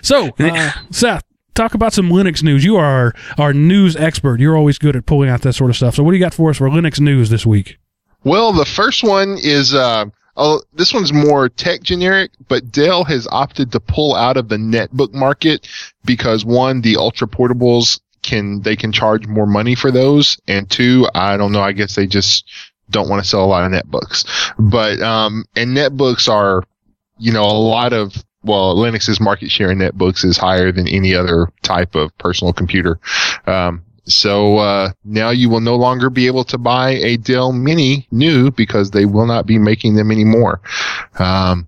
[0.01, 1.23] So, uh, Seth,
[1.53, 2.63] talk about some Linux news.
[2.63, 4.39] You are our, news expert.
[4.39, 5.95] You're always good at pulling out that sort of stuff.
[5.95, 7.77] So, what do you got for us for Linux news this week?
[8.23, 10.05] Well, the first one is uh,
[10.37, 14.57] oh, this one's more tech generic, but Dell has opted to pull out of the
[14.57, 15.67] netbook market
[16.05, 21.07] because one, the ultra portables can they can charge more money for those, and two,
[21.15, 22.49] I don't know, I guess they just
[22.89, 24.25] don't want to sell a lot of netbooks.
[24.59, 26.63] But um, and netbooks are,
[27.17, 31.13] you know, a lot of well, Linux's market share in netbooks is higher than any
[31.13, 32.99] other type of personal computer.
[33.45, 38.07] Um, so uh, now you will no longer be able to buy a Dell Mini
[38.11, 40.59] new because they will not be making them anymore.
[41.19, 41.67] Um,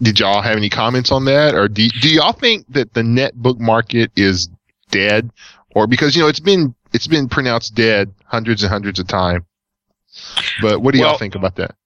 [0.00, 3.60] did y'all have any comments on that, or do do y'all think that the netbook
[3.60, 4.48] market is
[4.90, 5.30] dead,
[5.76, 9.44] or because you know it's been it's been pronounced dead hundreds and hundreds of times?
[10.60, 11.76] But what do y'all Well- think about that?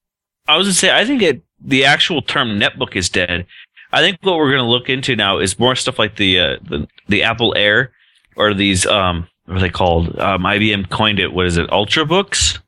[0.49, 3.47] I was to say, I think it, the actual term netbook is dead.
[3.93, 6.57] I think what we're going to look into now is more stuff like the, uh,
[6.63, 7.93] the, the Apple Air
[8.37, 10.19] or these, um, what are they called?
[10.19, 11.33] Um, IBM coined it.
[11.33, 11.71] What is it?
[11.71, 12.59] Ultrabooks?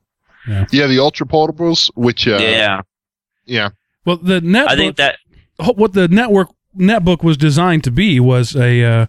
[0.71, 2.81] Yeah, the ultra portables, which uh, yeah.
[3.45, 3.69] yeah,
[4.07, 5.19] Well, the netbook, I think that,
[5.75, 9.07] what the network netbook was designed to be was a uh,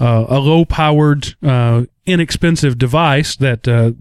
[0.00, 3.92] uh, a low powered, uh, inexpensive device that uh,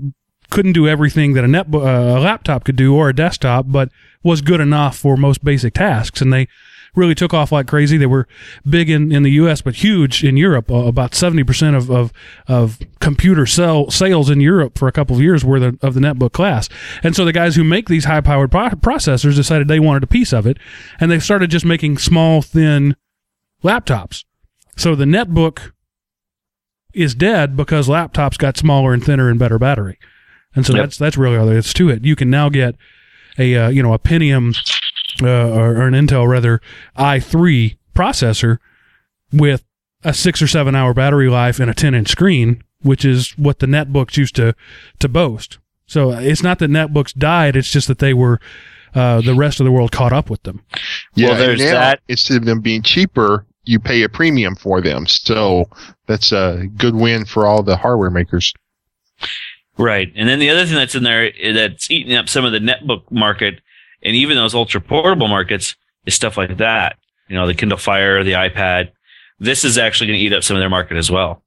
[0.49, 3.89] couldn't do everything that a net uh, a laptop could do or a desktop, but
[4.23, 6.21] was good enough for most basic tasks.
[6.21, 6.47] And they
[6.95, 7.97] really took off like crazy.
[7.97, 8.27] They were
[8.67, 10.71] big in, in the U.S., but huge in Europe.
[10.71, 12.11] Uh, about seventy percent of, of
[12.47, 15.99] of computer sell, sales in Europe for a couple of years were the, of the
[15.99, 16.69] netbook class.
[17.03, 20.07] And so the guys who make these high powered pro- processors decided they wanted a
[20.07, 20.57] piece of it,
[20.99, 22.95] and they started just making small, thin
[23.63, 24.23] laptops.
[24.75, 25.71] So the netbook
[26.93, 29.99] is dead because laptops got smaller and thinner and better battery.
[30.57, 30.83] And so Yep.
[30.83, 32.03] that's that's really all there is to it.
[32.03, 32.75] You can now get
[33.37, 34.55] a uh, you know a Pentium
[35.21, 36.59] uh, or, or an Intel rather
[36.97, 38.57] i3 processor
[39.31, 39.63] with
[40.03, 43.59] a six or seven hour battery life and a 10 inch screen, which is what
[43.59, 44.55] the netbooks used to
[44.99, 45.59] to boast.
[45.85, 48.39] So uh, it's not that netbooks died; it's just that they were
[48.95, 50.63] uh, the rest of the world caught up with them.
[51.15, 52.01] Yeah, Well, there's now, that.
[52.07, 55.05] Instead of them being cheaper, you pay a premium for them.
[55.05, 55.69] So
[56.07, 58.53] that's a good win for all the hardware makers.
[59.77, 60.11] Right.
[60.15, 63.11] And then the other thing that's in there that's eating up some of the netbook
[63.11, 63.61] market
[64.03, 66.97] and even those ultra portable markets is stuff like that.
[67.27, 68.91] You know, the Kindle Fire, the iPad.
[69.39, 71.43] This is actually going to eat up some of their market as well.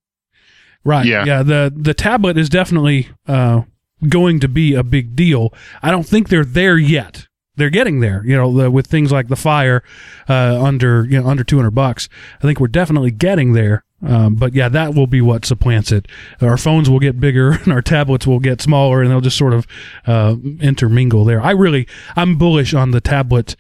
[0.85, 1.07] Right.
[1.07, 1.25] Yeah.
[1.25, 1.43] Yeah.
[1.43, 3.63] The the tablet is definitely uh,
[4.09, 5.53] going to be a big deal.
[5.83, 7.27] I don't think they're there yet.
[7.57, 8.23] They're getting there.
[8.25, 9.83] You know, the, with things like the Fire
[10.29, 12.09] uh, under you know under two hundred bucks.
[12.39, 13.85] I think we're definitely getting there.
[14.07, 16.09] Um, but yeah, that will be what supplants it.
[16.41, 19.53] Our phones will get bigger, and our tablets will get smaller, and they'll just sort
[19.53, 19.67] of
[20.07, 21.41] uh, intermingle there.
[21.41, 21.87] I really,
[22.17, 23.57] I'm bullish on the tablet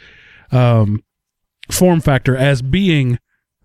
[0.50, 1.02] um,
[1.70, 3.18] form factor as being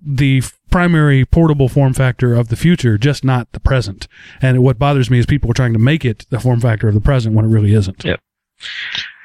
[0.05, 4.07] the f- primary portable form factor of the future, just not the present.
[4.41, 6.93] And what bothers me is people are trying to make it the form factor of
[6.93, 8.03] the present when it really isn't.
[8.03, 8.17] Yeah.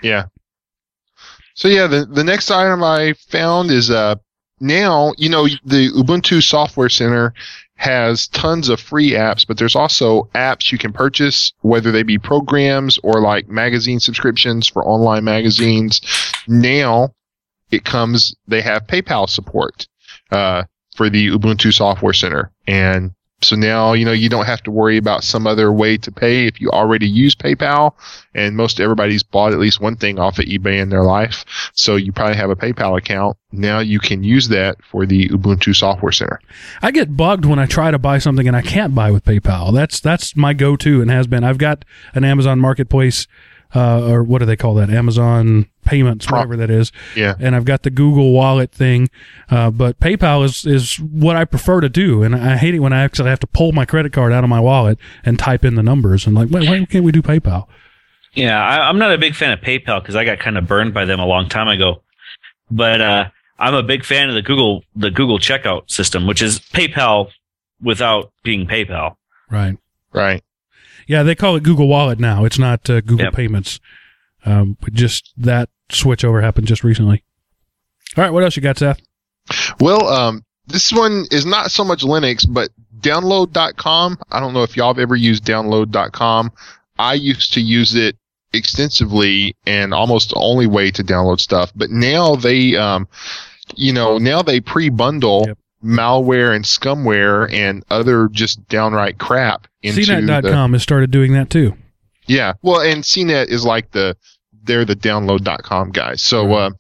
[0.03, 0.27] Yeah.
[1.55, 4.15] So yeah, the the next item I found is uh
[4.61, 7.35] now you know the Ubuntu Software Center
[7.81, 12.19] has tons of free apps, but there's also apps you can purchase, whether they be
[12.19, 16.03] programs or like magazine subscriptions for online magazines.
[16.47, 17.15] Now
[17.71, 19.89] it comes, they have PayPal support,
[20.31, 22.53] uh, for the Ubuntu Software Center.
[22.67, 26.13] And so now, you know, you don't have to worry about some other way to
[26.13, 27.95] pay if you already use PayPal.
[28.35, 31.45] And most everybody's bought at least one thing off of eBay in their life.
[31.73, 33.39] So you probably have a PayPal account.
[33.51, 36.41] Now you can use that for the Ubuntu Software Center.
[36.83, 39.73] I get bugged when I try to buy something and I can't buy with PayPal.
[39.73, 41.43] That's that's my go-to and has been.
[41.43, 43.27] I've got an Amazon Marketplace,
[43.75, 44.91] uh, or what do they call that?
[44.91, 46.93] Amazon Payments, Pro- whatever that is.
[47.17, 47.35] Yeah.
[47.41, 49.11] And I've got the Google Wallet thing,
[49.51, 52.23] uh, but PayPal is is what I prefer to do.
[52.23, 54.51] And I hate it when I actually have to pull my credit card out of
[54.51, 57.67] my wallet and type in the numbers and like, wait, why can't we do PayPal?
[58.35, 60.95] Yeah, I, I'm not a big fan of PayPal because I got kind of burned
[60.95, 62.03] by them a long time ago.
[62.71, 66.61] But uh, I'm a big fan of the Google the Google checkout system, which is
[66.61, 67.31] PayPal
[67.83, 69.17] without being PayPal.
[69.51, 69.77] Right.
[70.13, 70.45] Right.
[71.09, 72.45] Yeah, they call it Google Wallet now.
[72.45, 73.35] It's not uh, Google Yep.
[73.35, 73.81] Payments.
[74.45, 77.23] Um, but just that switch over happened just recently.
[78.17, 79.01] All right, what else you got, Seth?
[79.81, 84.19] Well, um, this one is not so much Linux, but download.com.
[84.31, 86.53] I don't know if y'all have ever used download.com.
[86.99, 88.17] I used to use it
[88.53, 93.09] extensively and almost the only way to download stuff, but now they, um,
[93.77, 95.59] you know, now they pre-bundle Yep.
[95.85, 101.49] malware and scumware and other just downright crap into the, CNET.com has started doing that
[101.49, 101.75] too.
[102.27, 102.55] Yeah.
[102.63, 104.17] Well, and CNET is like the,
[104.63, 106.23] they're the download.com guys.
[106.23, 106.67] So, Right.
[106.67, 106.77] um,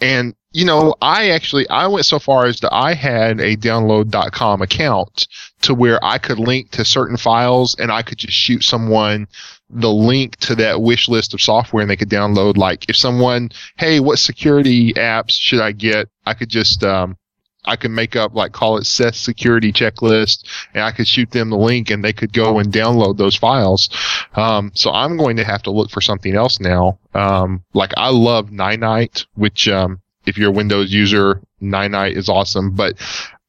[0.00, 4.62] and, you know, I actually, I went so far as that I had a download.com
[4.62, 5.26] account
[5.62, 9.26] to where I could link to certain files and I could just shoot someone
[9.70, 12.56] the link to that wish list of software and they could download.
[12.56, 16.08] Like if someone, hey, what security apps should I get?
[16.24, 17.18] I could just, um,
[17.68, 21.50] I could make up like call it Seth security checklist and I could shoot them
[21.50, 23.90] the link and they could go and download those files.
[24.34, 26.98] Um, so I'm going to have to look for something else now.
[27.14, 32.72] Um, like I love Ninite, which, um, if you're a Windows user, Ninite is awesome,
[32.74, 32.94] but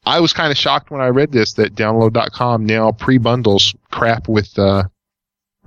[0.06, 4.58] I was kind of shocked when I read this that download.com now pre-bundles crap with,
[4.60, 4.84] uh,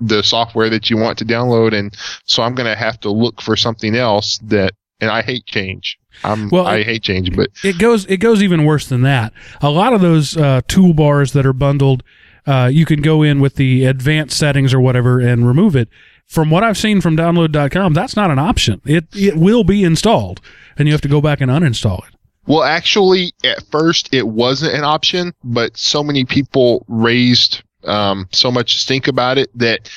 [0.01, 1.73] the software that you want to download.
[1.73, 5.45] And so I'm going to have to look for something else that, and I hate
[5.45, 5.97] change.
[6.23, 9.33] I'm, Well, I hate change, but It goes it goes even worse than that.
[9.61, 12.03] A lot of those uh, toolbars that are bundled,
[12.45, 15.89] uh, you can go in with the advanced settings or whatever and remove it.
[16.25, 18.81] From what I've seen from download.com, that's not an option.
[18.85, 20.41] It it will be installed,
[20.77, 22.13] and you have to go back and uninstall it.
[22.45, 28.51] Well, actually, at first it wasn't an option, but so many people raised um, so
[28.51, 29.89] much stink about it that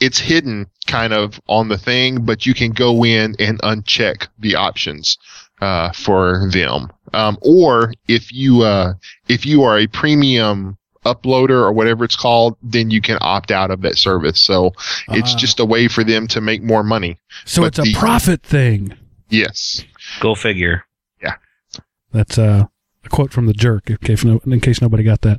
[0.00, 4.54] it's hidden kind of on the thing, but you can go in and uncheck the
[4.54, 5.18] options
[5.60, 6.90] uh, for them.
[7.14, 8.94] Um, or if you uh,
[9.28, 13.70] if you are a premium uploader or whatever it's called, then you can opt out
[13.70, 14.40] of that service.
[14.42, 14.72] So
[15.08, 15.38] it's Ah.
[15.38, 17.18] just a way for them to make more money.
[17.46, 18.94] So but it's a the- profit thing.
[19.30, 19.84] Yes.
[20.20, 20.84] Go figure.
[21.22, 21.34] Yeah.
[22.12, 22.64] That's uh,
[23.04, 23.88] a quote from the jerk.
[23.90, 25.38] In case, no, in case nobody got that.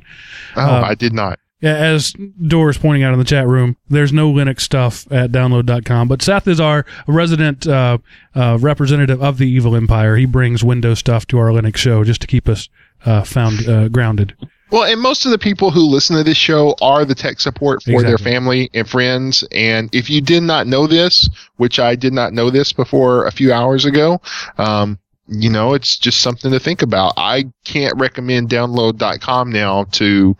[0.56, 1.38] Oh, Uh, I did not.
[1.60, 2.14] Yeah, as
[2.46, 6.08] Doris pointing out in the chat room, there's no Linux stuff at download.com.
[6.08, 7.98] But Seth is our resident uh,
[8.34, 10.16] uh, representative of the evil empire.
[10.16, 12.68] He brings Windows stuff to our Linux show just to keep us
[13.04, 14.34] uh, found uh, grounded.
[14.70, 17.82] Well, and most of the people who listen to this show are the tech support
[17.82, 19.44] for their family and friends.
[19.50, 23.32] And if you did not know this, which I did not know this before a
[23.32, 24.20] few hours ago,
[24.58, 27.14] um, you know, it's just something to think about.
[27.16, 30.36] I can't recommend download.com now to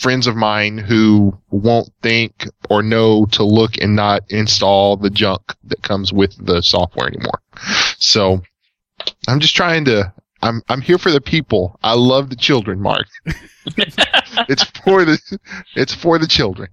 [0.00, 5.42] friends of mine who won't think or know to look and not install the junk
[5.64, 7.42] that comes with the software anymore.
[7.98, 8.40] So
[9.28, 11.78] I'm just trying to I'm I'm here for the people.
[11.82, 13.06] I love the children, Mark.
[13.76, 15.38] it's for the
[15.76, 16.70] it's for the children.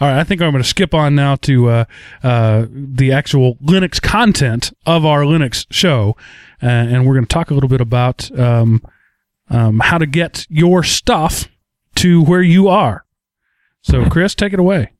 [0.00, 1.84] All right, I think I'm going to skip on now to uh,
[2.24, 6.16] uh, the actual Linux content of our Linux show,
[6.60, 8.82] uh, and we're going to talk a little bit about um,
[9.48, 11.48] um, how to get your stuff
[12.04, 13.06] to where you are.
[13.80, 14.92] So, Chris, take it away.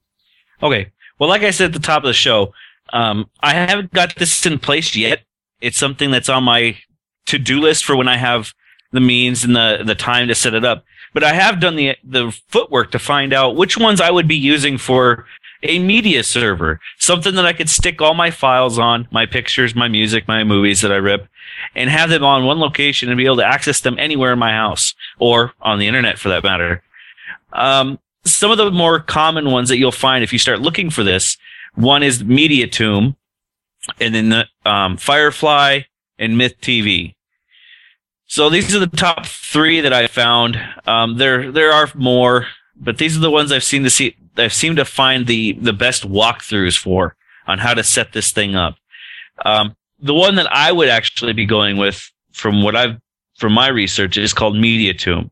[0.62, 0.90] Okay.
[1.18, 2.54] Well, like I said at the top of the show,
[2.94, 5.20] um, I haven't got this in place yet.
[5.60, 6.78] It's something that's on my
[7.26, 8.54] to-do list for when I have
[8.90, 10.82] the means and the the time to set it up.
[11.12, 14.36] But I have done the the footwork to find out which ones I would be
[14.36, 15.26] using for
[15.62, 19.88] a media server, something that I could stick all my files on, my pictures, my
[19.88, 21.28] music, my movies that I rip,
[21.74, 24.52] and have them on one location and be able to access them anywhere in my
[24.52, 26.82] house or on the internet for that matter.
[27.54, 31.04] Um, some of the more common ones that you'll find if you start looking for
[31.04, 31.36] this,
[31.74, 33.16] one is MediaTomb,
[34.00, 35.82] and then the, um, Firefly
[36.18, 37.14] and Myth TV.
[38.26, 40.58] So these are the top three that I found.
[40.86, 44.16] Um, there there are more, but these are the ones I've seen to see.
[44.36, 48.56] I've seemed to find the the best walkthroughs for on how to set this thing
[48.56, 48.76] up.
[49.44, 52.98] Um, the one that I would actually be going with, from what I've
[53.38, 55.30] from my research, is called MediaTomb.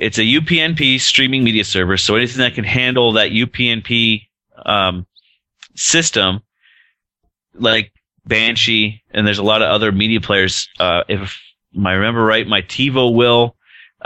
[0.00, 4.22] It's a UPnP streaming media server, so anything that can handle that UPnP
[4.64, 5.06] um,
[5.76, 6.40] system,
[7.54, 7.92] like
[8.24, 10.70] Banshee, and there's a lot of other media players.
[10.78, 11.38] Uh, if
[11.84, 13.56] I remember right, my TiVo will,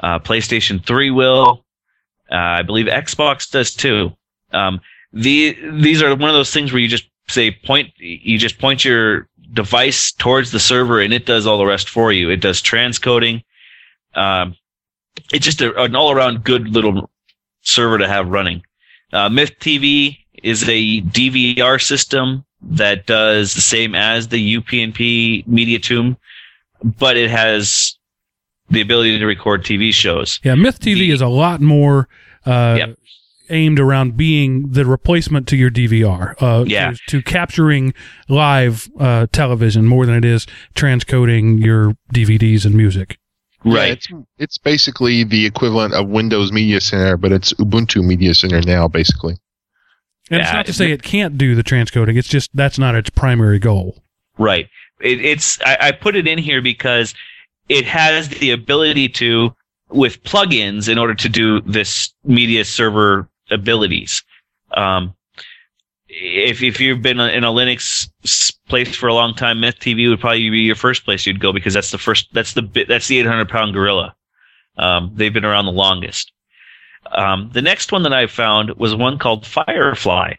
[0.03, 1.65] uh, PlayStation 3 will,
[2.29, 4.13] uh, I believe Xbox does too.
[4.53, 4.81] Um,
[5.13, 8.85] the these are one of those things where you just say point, you just point
[8.85, 12.31] your device towards the server, and it does all the rest for you.
[12.31, 13.45] It does transcoding.
[14.17, 14.57] Um,
[15.33, 17.11] it's just a, an all-around good little
[17.63, 18.63] server to have running.
[19.13, 26.17] Uh, Myth TV is a DVR system that does the same as the UPnP MediaTomb,
[26.83, 27.97] but it has
[28.71, 30.41] the ability to record TV shows.
[30.43, 32.09] Yeah, Myth TV is a lot more
[32.47, 32.99] uh, Yep.
[33.51, 36.35] aimed around being the replacement to your DVR.
[36.43, 36.93] Uh, Yeah.
[36.93, 37.93] to, to capturing
[38.29, 43.19] live uh, television more than it is transcoding your DVDs and music.
[43.65, 44.09] Yeah, it's
[44.39, 49.37] it's basically the equivalent of Windows Media Center, but it's Ubuntu Media Center now, basically.
[50.31, 52.17] And it's not to say it can't do the transcoding.
[52.17, 54.03] It's just that's not its primary goal.
[54.39, 54.69] Right.
[55.01, 57.15] It, it's I, I put it in here because
[57.69, 59.55] it has the ability to
[59.91, 64.23] with plugins in order to do this media server abilities.
[64.77, 65.15] Um,
[66.17, 68.09] if if you've been in a Linux
[68.69, 71.53] place for a long time, Myth TV would probably be your first place you'd go
[71.53, 74.15] because that's the first that's the that's the 800 pound gorilla.
[74.77, 76.33] Um, they've been around the longest.
[77.13, 80.35] Um, the next one that I found was one called Firefly,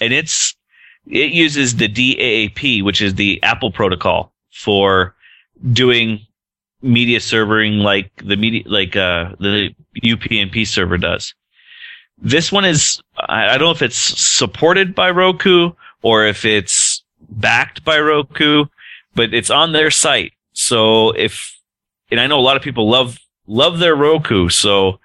[0.00, 0.54] and it's
[1.06, 5.14] it uses the DAAP, which is the Apple protocol for
[5.72, 6.20] doing
[6.82, 11.34] media servering like the media like uh, the UPnP server does.
[12.20, 17.84] This one is I don't know if it's supported by Roku or if it's backed
[17.84, 18.66] by Roku,
[19.14, 20.32] but it's on their site.
[20.52, 21.56] So if
[22.10, 25.00] and I know a lot of people love love their Roku, so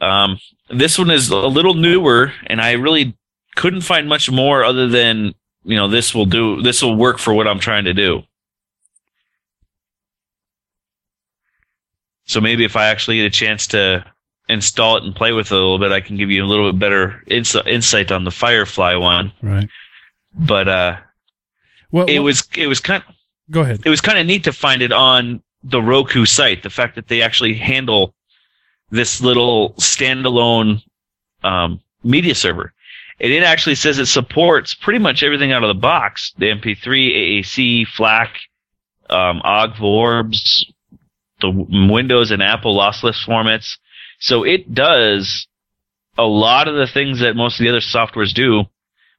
[0.00, 0.38] um,
[0.68, 3.16] this one is a little newer, and I really
[3.56, 5.34] couldn't find much more other than
[5.64, 8.22] you know this will do this will work for what I'm trying to do.
[12.24, 14.04] So maybe if I actually get a chance to
[14.50, 16.72] install it and play with it a little bit, I can give you a little
[16.72, 19.32] bit better ins- insight on the Firefly one.
[19.42, 19.68] Right.
[20.34, 20.96] But uh,
[21.90, 23.02] Well, it well, was it was kind
[23.50, 23.80] go ahead.
[23.84, 26.62] it was kind of neat to find it on the Roku site.
[26.62, 28.14] The fact that they actually handle
[28.90, 30.82] this little standalone
[31.44, 32.72] um, media server.
[33.20, 37.42] And it actually says it supports pretty much everything out of the box: the MP3,
[37.42, 38.30] AAC, FLAC,
[39.10, 40.64] um, OGG, Vorbis,
[41.40, 43.76] the Windows and Apple lossless formats.
[44.20, 45.46] So it does
[46.16, 48.64] a lot of the things that most of the other softwares do,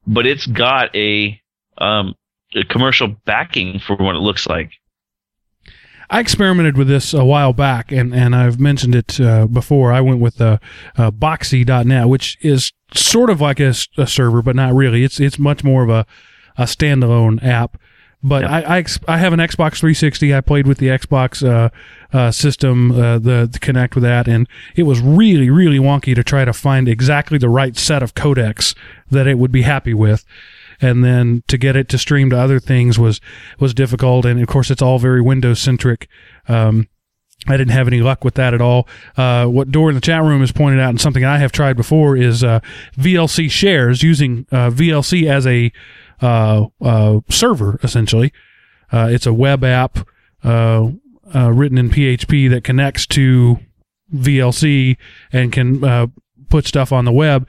[0.08, 1.40] but it's got a
[1.78, 2.16] um,
[2.56, 4.72] a commercial backing for what it looks like.
[6.10, 9.94] I experimented with this a while back, and, and I've mentioned it uh, before.
[9.94, 10.58] I went with uh,
[10.98, 15.06] uh, Boxee.net, which is sort of like a server, but not really.
[15.06, 16.06] It's it's much more of a,
[16.58, 17.78] a standalone app.
[18.24, 20.36] But I, I ex- I have an Xbox 360.
[20.36, 21.70] I played with the Xbox uh,
[22.16, 26.24] uh, system, uh, the, the Connect with that, and it was really really wonky to
[26.24, 28.76] try to find exactly the right set of codecs
[29.10, 30.24] that it would be happy with
[30.82, 33.22] and then to get it to stream to other things was
[33.60, 36.08] was difficult and of course it's all very windows centric
[36.48, 36.88] um,
[37.48, 38.88] I didn't have any luck with that at all.
[39.18, 41.76] Uh, what Dor in the chat room has pointed out, and something I have tried
[41.76, 42.60] before, is uh,
[42.98, 45.72] VLC shares using uh, VLC as a
[46.22, 47.80] uh, uh, server.
[47.84, 48.32] Essentially,
[48.92, 50.00] uh, it's a web app
[50.44, 50.90] uh,
[51.36, 53.60] uh, written in PHP that connects to
[54.14, 54.98] VLC
[55.32, 56.08] and can uh,
[56.50, 57.48] put stuff on the web.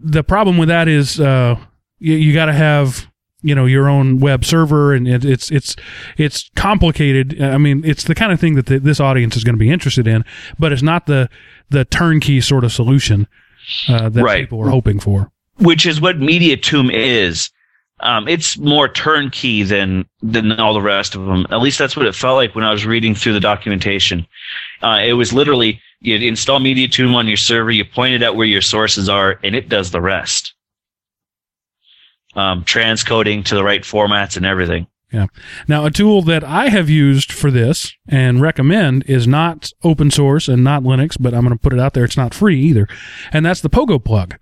[0.00, 1.56] The problem with that is uh,
[1.98, 3.06] you, you got to have
[3.42, 5.76] you know your own web server, and it, it's it's
[6.16, 7.40] it's complicated.
[7.40, 9.70] I mean, it's the kind of thing that the, this audience is going to be
[9.70, 10.24] interested in,
[10.58, 11.28] but it's not the
[11.70, 13.26] the turnkey sort of solution
[13.88, 14.42] uh, that Right.
[14.44, 15.30] people are hoping for.
[15.58, 17.50] which is what MediaTomb is.
[18.00, 21.46] Um, it's more turnkey than than all the rest of them.
[21.50, 24.26] At least that's what it felt like when I was reading through the documentation.
[24.82, 28.46] Uh, it was literally you install MediaTomb on your server, you point it out where
[28.46, 30.54] your sources are, and it does the rest.
[32.34, 34.86] Um, transcoding to the right formats and everything.
[35.12, 35.26] Yeah.
[35.68, 40.48] Now, a tool that I have used for this and recommend is not open source
[40.48, 42.04] and not Linux, but I'm going to put it out there.
[42.04, 42.88] It's not free either,
[43.32, 44.36] and that's the Pogo Plug.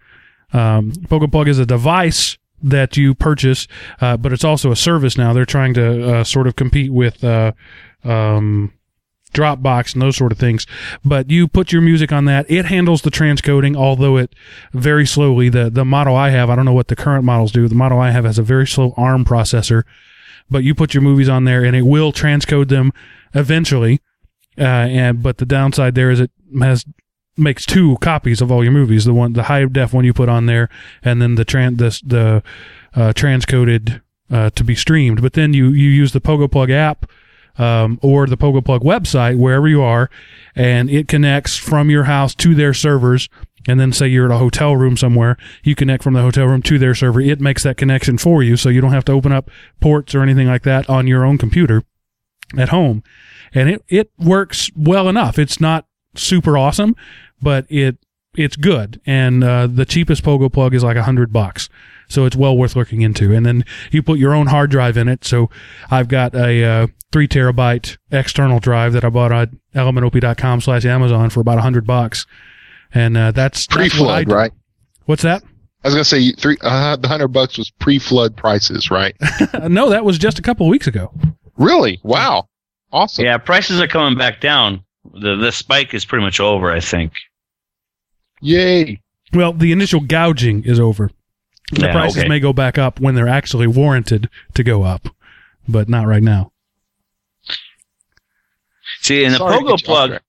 [0.54, 3.66] Um, Pogo Plug is a device that you purchase,
[4.00, 5.32] uh, but it's also a service now.
[5.32, 7.52] They're trying to uh, sort of compete with uh,
[8.04, 8.72] um,
[9.32, 10.66] Dropbox and those sort of things.
[11.04, 12.50] But you put your music on that.
[12.50, 14.34] It handles the transcoding, although it
[14.72, 15.48] very slowly.
[15.48, 17.68] The the model I have, I don't know what the current models do.
[17.68, 19.84] The model I have has a very slow ARM processor
[20.52, 22.92] but you put your movies on there and it will transcode them
[23.34, 24.00] eventually.
[24.58, 26.84] Uh, and but the downside there is it has
[27.36, 29.04] makes two copies of all your movies.
[29.04, 30.68] The one the high def one you put on there,
[31.02, 32.42] and then the tran the the
[32.94, 35.22] uh, transcoded uh, to be streamed.
[35.22, 37.06] But then you you use the Pogo Plug app.
[37.58, 40.08] Um, or the Pogo Plug website, wherever you are,
[40.56, 43.28] and it connects from your house to their servers.
[43.68, 46.62] And then say you're at a hotel room somewhere, you connect from the hotel room
[46.62, 47.20] to their server.
[47.20, 50.22] It makes that connection for you, so you don't have to open up ports or
[50.22, 51.84] anything like that on your own computer
[52.56, 53.02] at home.
[53.52, 55.38] And it, it works well enough.
[55.38, 56.94] It's not super awesome,
[57.40, 57.96] but it
[58.34, 59.00] it's good.
[59.04, 61.68] And uh, the cheapest Pogo plug is like a hundred bucks,
[62.08, 63.34] so it's well worth looking into.
[63.34, 65.24] And then you put your own hard drive in it.
[65.24, 65.50] So
[65.90, 71.30] I've got a uh, three terabyte external drive that I bought on elementop.com slash Amazon
[71.30, 72.26] for about a hundred bucks.
[72.94, 74.34] And uh, that's that's what I Pre-flood, do.
[74.34, 74.52] right?
[75.06, 75.42] What's that?
[75.84, 76.56] I was gonna say three.
[76.62, 79.16] Uh, the hundred bucks was pre-flood prices, right?
[79.68, 81.12] No, that was just a couple of weeks ago.
[81.58, 82.00] really?
[82.02, 82.46] Wow.
[82.92, 83.24] Awesome.
[83.24, 84.84] Yeah, prices are coming back down.
[85.14, 87.12] The the spike is pretty much over, I think.
[88.40, 89.00] Yay.
[89.32, 91.10] Well, the initial gouging is over.
[91.72, 92.28] The Yeah, prices okay.
[92.28, 95.08] may go back up when they're actually warranted to go up,
[95.66, 96.52] but not right now.
[99.00, 100.20] See, and the Sorry Pogo get you off plug,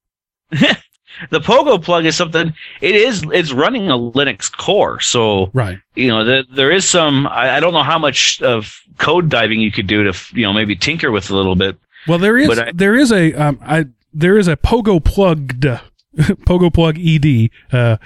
[1.30, 2.53] the Pogo plug is something.
[2.82, 3.24] It is.
[3.32, 5.80] It's running a Linux core, so Right.
[5.95, 7.28] you know there, there is some.
[7.28, 10.53] I, I don't know how much of code diving you could do to you know
[10.53, 11.78] maybe tinker with a little bit.
[12.07, 15.64] Well, there is But I- there is a um, I there is a Pogo plugged
[16.18, 17.97] Pogo plug ed uh,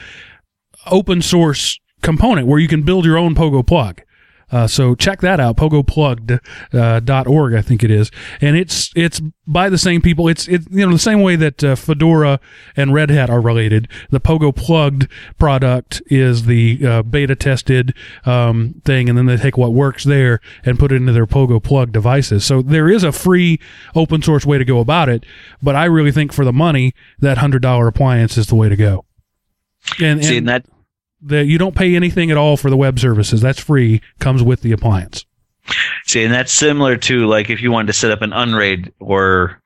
[0.85, 4.01] open source component where you can build your own Pogo plug.
[4.49, 6.39] Uh, so check that out, pogoplugged
[6.73, 10.29] uh, dot org, I think it is, and it's it's by the same people.
[10.29, 12.39] It's it you know the same way that uh, Fedora
[12.75, 13.89] and Red Hat are related.
[14.09, 17.93] The Pogo Plugged product is the uh, beta tested
[18.25, 21.61] um, thing, and then they take what works there and put it into their Pogo
[21.61, 22.45] Plug devices.
[22.45, 23.59] So there is a free
[23.95, 25.25] open source way to go about it,
[25.61, 28.77] but I really think for the money, that hundred dollar appliance is the way to
[28.77, 29.03] go.
[30.01, 30.63] And, See, and and
[31.21, 33.41] that you don't pay anything at all for the web services.
[33.41, 34.01] That's free.
[34.19, 35.25] Comes with the appliance.
[36.05, 39.61] see, and that's similar to like if you wanted to set up an Unraid or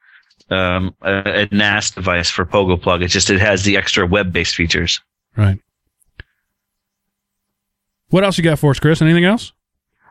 [0.50, 3.02] um, a, a NAS device for Pogo plug.
[3.04, 5.00] It's just it has the extra web based features.
[5.38, 5.60] Right.
[8.10, 9.02] What else you got for us, Chris?
[9.02, 9.54] Anything else?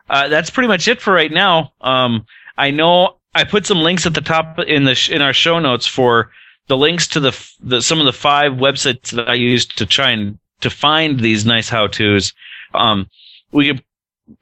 [0.09, 1.71] uh, that's pretty much it for right now.
[1.81, 2.25] Um,
[2.57, 5.59] I know I put some links at the top in the sh- in our show
[5.59, 6.31] notes for
[6.67, 9.85] the links to the, f- the some of the five websites that I used to
[9.85, 12.33] try and to find these nice how tos.
[12.73, 13.09] Um,
[13.51, 13.83] we could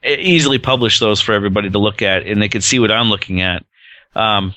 [0.04, 3.40] easily publish those for everybody to look at, and they could see what I'm looking
[3.40, 3.64] at.
[4.14, 4.54] Um,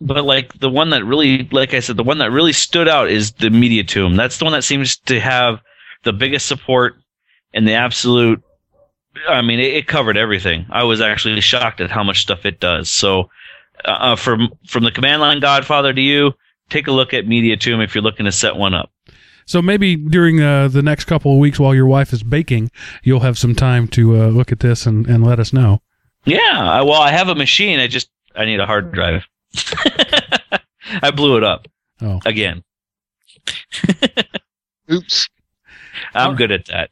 [0.00, 3.08] but like the one that really, like I said, the one that really stood out
[3.08, 4.16] is the MediaTomb.
[4.16, 5.60] That's the one that seems to have
[6.02, 6.96] the biggest support
[7.54, 8.42] and the absolute
[9.28, 10.66] I mean, it, covered everything.
[10.70, 12.90] I was actually shocked at how much stuff it does.
[12.90, 13.30] So,
[13.84, 16.32] uh, from from the command line Godfather to you,
[16.70, 18.90] take a look at MediaTomb if you're looking to set one up.
[19.46, 22.70] So maybe during uh, the next couple of weeks while your wife is baking,
[23.02, 25.80] you'll have some time to uh, look at this and, and let us know.
[26.24, 27.80] Yeah, I, well, I have a machine.
[27.80, 29.26] I just I need a hard drive.
[31.02, 31.68] I blew it up
[32.00, 32.62] Oh, again.
[34.90, 35.28] Oops.
[36.14, 36.90] I'm good at that.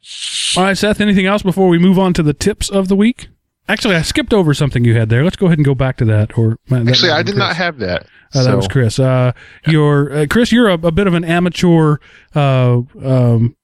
[0.57, 1.01] all right, Seth.
[1.01, 3.27] Anything else before we move on to the tips of the week?
[3.69, 5.23] Actually, I skipped over something you had there.
[5.23, 6.37] Let's go ahead and go back to that.
[6.37, 7.37] Or that- Actually, I did Chris.
[7.37, 8.05] not have that.
[8.33, 8.97] Uh, that was Chris.
[8.99, 9.33] Uh,
[9.67, 10.51] you're uh, Chris.
[10.51, 11.97] You're a, a bit of an amateur
[12.33, 13.55] uh, um,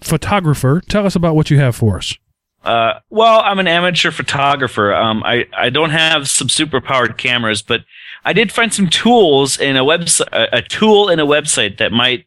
[0.00, 0.82] photographer.
[0.88, 2.16] Tell us about what you have for us.
[2.64, 4.94] Uh, well, I'm an amateur photographer.
[4.94, 7.80] Um, I, I don't have some super powered cameras, but
[8.24, 11.90] I did find some tools in a website, a, a tool in a website that
[11.92, 12.24] might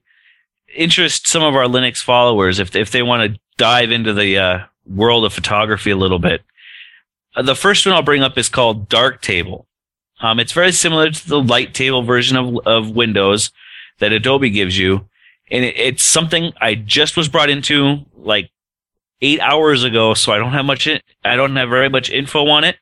[0.75, 4.59] interest some of our Linux followers if if they want to dive into the uh,
[4.85, 6.41] world of photography a little bit.
[7.35, 9.65] Uh, the first one I'll bring up is called Darktable.
[10.21, 13.51] Um, it's very similar to the light table version of of Windows
[13.99, 15.07] that Adobe gives you,
[15.51, 18.49] and it, it's something I just was brought into like
[19.21, 20.87] eight hours ago, so I don't have much.
[20.87, 22.77] In, I don't have very much info on it.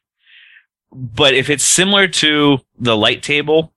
[0.92, 3.74] But if it's similar to the light table,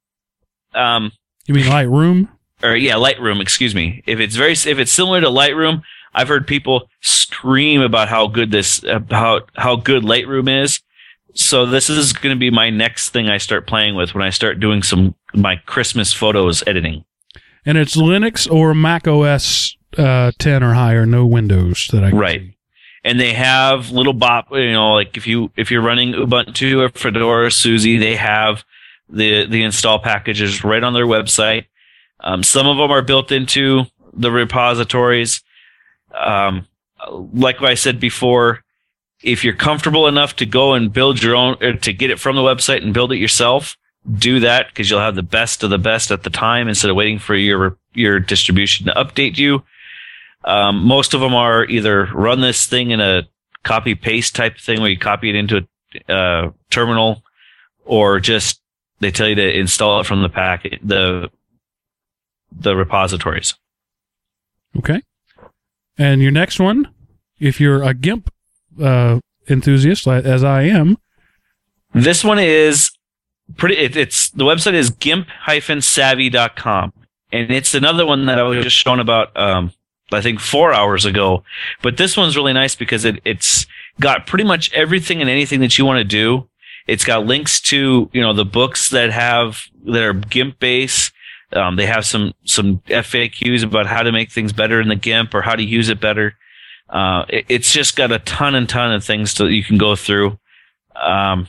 [0.74, 1.12] um,
[1.46, 2.28] You mean Lightroom?
[2.62, 4.02] or yeah, Lightroom, excuse me.
[4.06, 5.82] If it's very, if it's similar to Lightroom,
[6.16, 10.80] I've heard people scream about how good this, about how good Lightroom is.
[11.34, 14.30] So this is going to be my next thing I start playing with when I
[14.30, 17.04] start doing some my Christmas photos editing.
[17.66, 22.18] And it's Linux or Mac OS uh, 10 or higher, no Windows that I can
[22.18, 22.40] Right.
[22.40, 22.56] see.
[23.04, 26.88] and they have little bop you know like if you if you're running ubuntu or
[26.88, 28.64] fedora or SUSE they have
[29.08, 31.66] the the install packages right on their website
[32.20, 35.42] um, some of them are built into the repositories
[36.18, 36.66] um,
[37.32, 38.62] like i said before
[39.22, 42.36] if you're comfortable enough to go and build your own or to get it from
[42.36, 43.76] the website and build it yourself
[44.18, 46.96] do that because you'll have the best of the best at the time instead of
[46.96, 49.62] waiting for your your distribution to update you
[50.46, 53.28] um, most of them are either run this thing in a
[53.64, 55.66] copy paste type thing where you copy it into
[56.08, 57.22] a uh, terminal,
[57.84, 58.60] or just
[59.00, 61.28] they tell you to install it from the packet the
[62.52, 63.54] the repositories.
[64.78, 65.02] Okay.
[65.98, 66.88] And your next one,
[67.38, 68.30] if you're a GIMP
[68.82, 70.98] uh, enthusiast, as I am,
[71.94, 72.90] This one is
[73.56, 73.76] pretty.
[73.76, 76.92] It, it's the website is gimp-savvy.com,
[77.32, 79.36] and it's another one that I was just shown about.
[79.36, 79.72] Um,
[80.12, 81.42] I think four hours ago,
[81.82, 83.66] but this one's really nice because it, it's
[83.98, 86.48] got pretty much everything and anything that you want to do.
[86.86, 91.12] It's got links to you know the books that have that are GIMP based.
[91.52, 95.34] Um, they have some some FAQs about how to make things better in the GIMP
[95.34, 96.34] or how to use it better.
[96.88, 99.96] Uh, it, it's just got a ton and ton of things that you can go
[99.96, 100.38] through.
[100.94, 101.48] Um,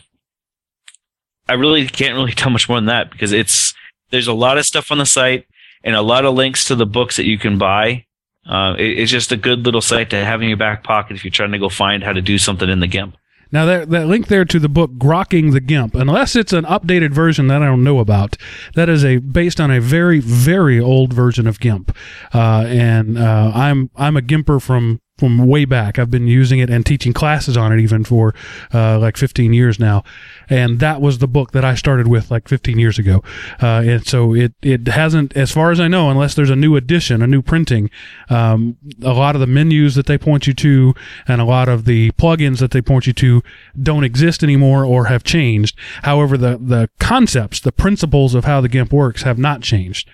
[1.49, 3.73] I really can't really tell much more than that because it's
[4.11, 5.45] there's a lot of stuff on the site
[5.83, 8.05] and a lot of links to the books that you can buy.
[8.45, 11.23] Uh, it, it's just a good little site to have in your back pocket if
[11.23, 13.15] you're trying to go find how to do something in the GIMP.
[13.51, 17.11] Now that that link there to the book Grokking the GIMP, unless it's an updated
[17.11, 18.37] version that I don't know about,
[18.75, 21.95] that is a based on a very very old version of GIMP,
[22.33, 25.97] uh, and uh, I'm I'm a GIMPer from from way back.
[25.97, 28.35] I've been using it and teaching classes on it even for
[28.73, 30.03] uh, like 15 years now,
[30.49, 33.23] and that was the book that I started with like 15 years ago,
[33.61, 36.75] uh, and so it it hasn't, as far as I know, unless there's a new
[36.75, 37.89] edition, a new printing,
[38.29, 40.93] um, a lot of the menus that they point you to
[41.27, 43.43] and a lot of the plugins that they point you to
[43.81, 45.77] don't exist anymore or have changed.
[46.03, 50.09] However, the the concepts, the principles of how the GIMP works have not changed.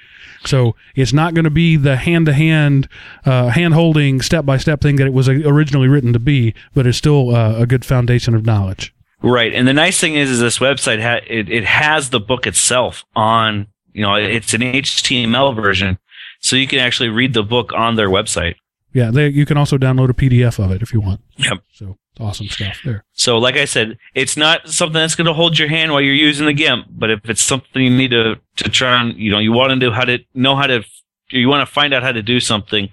[0.46, 2.90] So it's not going to be the hand to hand,
[3.24, 6.98] hand holding, step by step thing that it was originally written to be, but it's
[6.98, 8.93] still uh, a good foundation of knowledge.
[9.24, 12.46] Right, and the nice thing is, is this website ha- it, it has the book
[12.46, 13.68] itself on.
[13.94, 16.00] You know, it's an HTML version,
[16.40, 18.56] so you can actually read the book on their website.
[18.92, 21.22] Yeah, they, you can also download a PDF of it if you want.
[21.38, 21.64] Yep.
[21.74, 23.06] So awesome stuff there.
[23.14, 26.14] So, like I said, it's not something that's going to hold your hand while you're
[26.14, 26.88] using the GIMP.
[26.90, 29.80] But if it's something you need to to try and you know you want to
[29.80, 30.84] do how to know how to
[31.30, 32.90] you want to find out how to do something,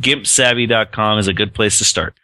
[0.00, 2.14] gimpsavvy.com is a good place to start.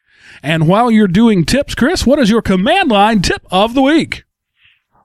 [0.43, 4.25] And while you're doing tips, Chris, what is your command line tip of the week?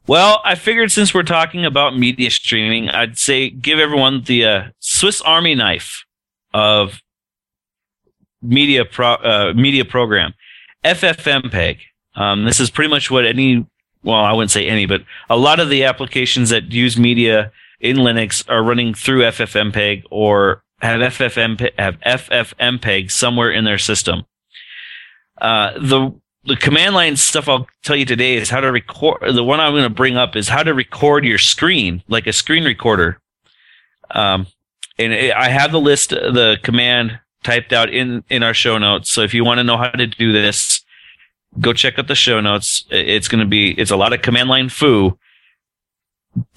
[0.07, 4.63] Well, I figured since we're talking about media streaming, I'd say give everyone the uh,
[4.79, 6.05] Swiss Army knife
[6.53, 7.01] of
[8.41, 10.33] media pro, uh, media program,
[10.83, 11.79] FFmpeg.
[12.15, 13.65] Um, this is pretty much what any,
[14.03, 17.97] well, I wouldn't say any, but a lot of the applications that use media in
[17.97, 24.23] Linux are running through FFmpeg or have FFmpeg, have FFmpeg somewhere in their system.
[25.39, 26.13] Uh, the
[26.45, 29.21] the command line stuff I'll tell you today is how to record.
[29.33, 32.33] The one I'm going to bring up is how to record your screen like a
[32.33, 33.19] screen recorder.
[34.11, 34.47] Um,
[34.97, 39.09] and it, I have the list, the command typed out in in our show notes.
[39.11, 40.83] So if you want to know how to do this,
[41.59, 42.86] go check out the show notes.
[42.89, 45.17] It's going to be it's a lot of command line foo,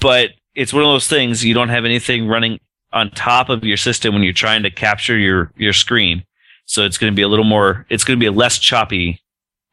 [0.00, 2.60] but it's one of those things you don't have anything running
[2.92, 6.24] on top of your system when you're trying to capture your your screen.
[6.68, 7.86] So it's going to be a little more.
[7.88, 9.22] It's going to be less choppy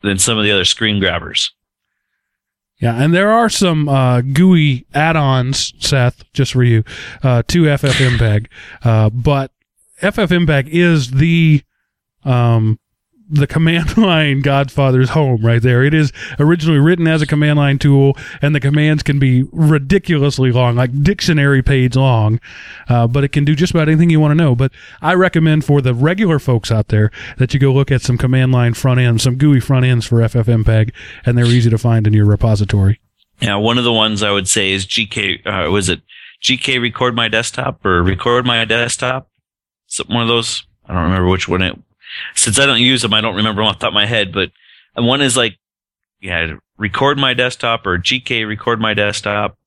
[0.01, 1.53] than some of the other screen grabbers.
[2.79, 6.85] Yeah, and there are some uh, GUI add-ons, Seth, just for you,
[7.21, 8.47] uh, to FFmpeg.
[8.81, 9.51] Uh, but
[10.01, 11.63] FFmpeg is the
[12.23, 12.79] um,
[13.29, 15.83] the command line Godfather's home right there.
[15.83, 20.51] It is originally written as a command line tool, and the commands can be ridiculously
[20.51, 22.39] long, like dictionary page long,
[22.87, 24.55] uh, but it can do just about anything you want to know.
[24.55, 24.71] But
[25.01, 28.51] I recommend for the regular folks out there that you go look at some command
[28.51, 30.91] line front ends, some GUI front ends for FFmpeg,
[31.25, 32.99] and they're easy to find in your repository.
[33.41, 35.45] Yeah, one of the ones I would say is GK.
[35.45, 36.01] Uh, was it
[36.41, 39.29] GK Record My Desktop or Record My Desktop?
[40.07, 40.65] One of those.
[40.87, 41.77] I don't remember which one it
[42.35, 44.31] since I don't use them, I don't remember them off the top of my head,
[44.33, 44.51] but
[44.95, 45.57] one is like,
[46.21, 49.57] yeah, record my desktop or GK record my desktop.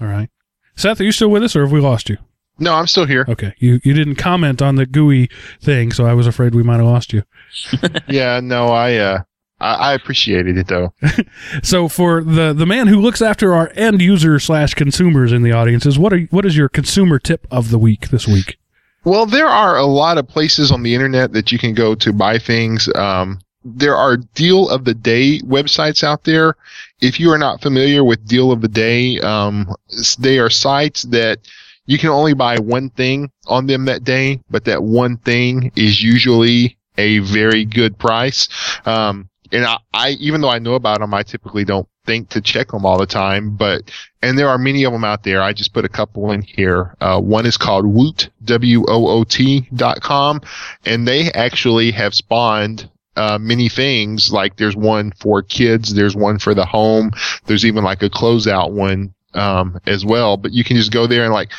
[0.00, 0.30] All right.
[0.76, 2.18] Seth, are you still with us or have we lost you?
[2.58, 3.24] No, I'm still here.
[3.28, 3.52] Okay.
[3.58, 5.28] You you didn't comment on the GUI
[5.60, 7.24] thing, so I was afraid we might have lost you.
[8.08, 9.22] yeah, no, I uh
[9.60, 10.92] I, I appreciated it though.
[11.62, 15.52] so for the the man who looks after our end user slash consumers in the
[15.52, 18.56] audiences, what are what is your consumer tip of the week this week?
[19.04, 22.12] Well, there are a lot of places on the internet that you can go to
[22.12, 22.88] buy things.
[22.94, 26.56] Um, there are deal of the day websites out there.
[27.00, 29.74] If you are not familiar with deal of the day, um,
[30.18, 31.40] they are sites that
[31.86, 36.02] you can only buy one thing on them that day, but that one thing is
[36.02, 38.48] usually a very good price.
[38.86, 42.40] Um, and I, I, even though I know about them, I typically don't think to
[42.40, 43.90] check them all the time, but,
[44.20, 45.40] and there are many of them out there.
[45.40, 46.94] I just put a couple in here.
[47.00, 50.40] Uh, one is called Woot, W-O-O-T dot com,
[50.84, 54.32] and they actually have spawned uh, many things.
[54.32, 57.12] Like there's one for kids, there's one for the home,
[57.46, 60.36] there's even like a closeout one um, as well.
[60.36, 61.52] But you can just go there and like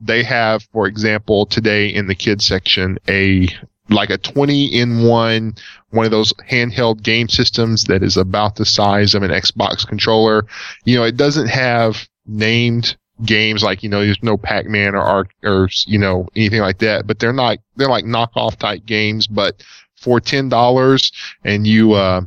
[0.00, 3.48] they have, for example, today in the kids section a
[3.90, 5.54] like a 20 in one,
[5.90, 10.46] one of those handheld game systems that is about the size of an Xbox controller.
[10.84, 15.26] You know, it doesn't have named games like, you know, there's no Pac-Man or, or,
[15.42, 19.62] or, you know, anything like that, but they're not, they're like knockoff type games, but
[19.96, 21.12] for $10
[21.44, 22.22] and you, uh,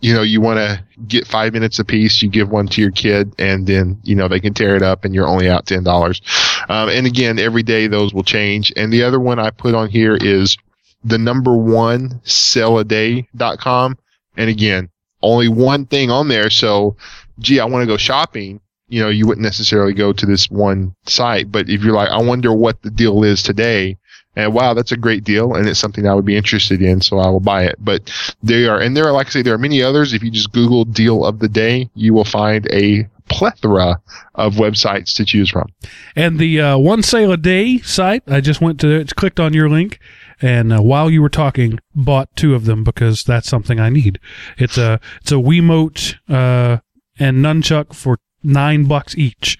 [0.00, 2.90] you know, you want to get five minutes a piece, you give one to your
[2.90, 6.68] kid and then, you know, they can tear it up and you're only out $10.
[6.68, 8.72] Um, and again, every day those will change.
[8.76, 10.58] And the other one I put on here is
[11.04, 13.98] the number one sell-a-day.com.
[14.36, 14.88] And again,
[15.22, 16.50] only one thing on there.
[16.50, 16.96] So,
[17.38, 18.60] gee, I want to go shopping.
[18.88, 22.20] You know, you wouldn't necessarily go to this one site, but if you're like, I
[22.20, 23.96] wonder what the deal is today,
[24.36, 27.18] and wow, that's a great deal, and it's something I would be interested in, so
[27.18, 27.76] I will buy it.
[27.78, 30.12] But they are, and there are, like I say, there are many others.
[30.12, 34.00] If you just Google deal of the day, you will find a plethora
[34.34, 35.66] of websites to choose from.
[36.14, 39.68] And the uh, one sale a day site, I just went to, clicked on your
[39.70, 39.98] link
[40.44, 44.20] and uh, while you were talking, bought two of them because that's something I need.
[44.58, 46.80] It's a it's a Wiimote uh,
[47.18, 49.56] and nunchuck for nine bucks each.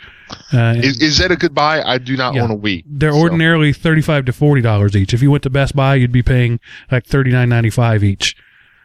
[0.53, 1.83] Uh, is, is, that a good buy?
[1.83, 2.85] I do not yeah, own a Wii.
[2.87, 3.19] They're so.
[3.19, 5.15] ordinarily thirty five to forty dollars each.
[5.15, 6.61] If you went to Best Buy, you'd be paying
[6.93, 8.37] like thirty nine ninety five each.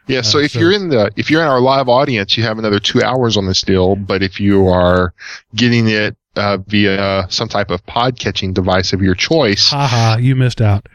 [0.06, 0.60] Yeah, so uh, if so.
[0.60, 3.44] you're in the if you're in our live audience, you have another two hours on
[3.44, 3.94] this deal.
[3.94, 5.12] But if you are
[5.54, 10.34] getting it uh, via some type of pod catching device of your choice, haha, you
[10.34, 10.86] missed out.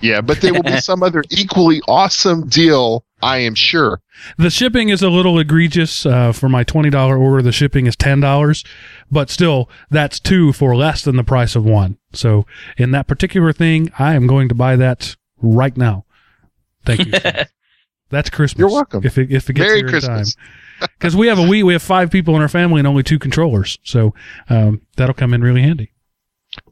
[0.00, 4.00] Yeah, but there will be some other equally awesome deal, I am sure.
[4.38, 6.04] The shipping is a little egregious.
[6.04, 8.66] Uh, for my $20 order, the shipping is $10,
[9.10, 11.98] but still, that's two for less than the price of one.
[12.12, 12.46] So,
[12.76, 16.04] in that particular thing, I am going to buy that right now.
[16.84, 17.12] Thank you.
[18.10, 18.58] that's Christmas.
[18.58, 19.04] You're welcome.
[19.04, 20.34] If it, if it gets Merry here Christmas.
[20.34, 20.88] in time.
[20.98, 23.18] Because we have a we we have five people in our family and only two
[23.18, 24.14] controllers, so
[24.48, 25.92] um, that'll come in really handy.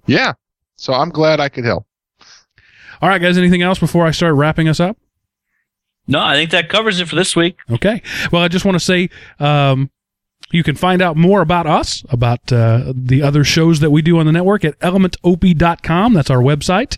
[0.06, 0.32] Yeah,
[0.76, 1.86] so I'm glad I could help.
[3.00, 4.96] All right, guys, anything else before I start wrapping us up?
[6.06, 7.58] No, I think that covers it for this week.
[7.70, 8.02] Okay.
[8.32, 9.90] Well, I just want to say um,
[10.50, 14.18] you can find out more about us, about uh, the other shows that we do
[14.18, 16.14] on the network at elementop.com.
[16.14, 16.96] That's our website.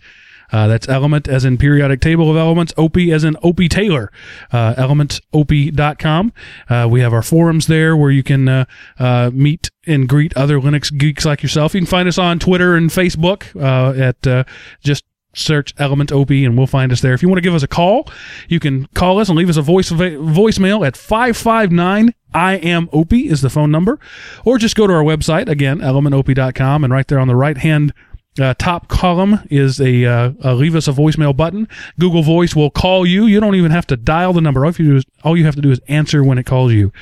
[0.53, 4.11] Uh, that's element as in periodic table of elements, Opie as in Opie Taylor,
[4.53, 6.33] uh, elementop.com.
[6.69, 8.65] Uh, we have our forums there where you can uh,
[8.99, 11.75] uh, meet and greet other Linux geeks like yourself.
[11.75, 14.45] You can find us on Twitter and Facebook uh, at uh,
[14.83, 17.15] just search Element OP and we'll find us there.
[17.15, 18.09] If you want to give us a call,
[18.49, 23.29] you can call us and leave us a voice voicemail at 559 I am Opie
[23.29, 23.99] is the phone number,
[24.45, 27.93] or just go to our website again, elementop.com, and right there on the right hand
[28.39, 31.69] uh, top column is a, uh, a, leave us a voicemail button.
[31.99, 33.27] Google Voice will call you.
[33.27, 34.65] You don't even have to dial the number.
[34.65, 36.93] All you, is, all you have to do is answer when it calls you.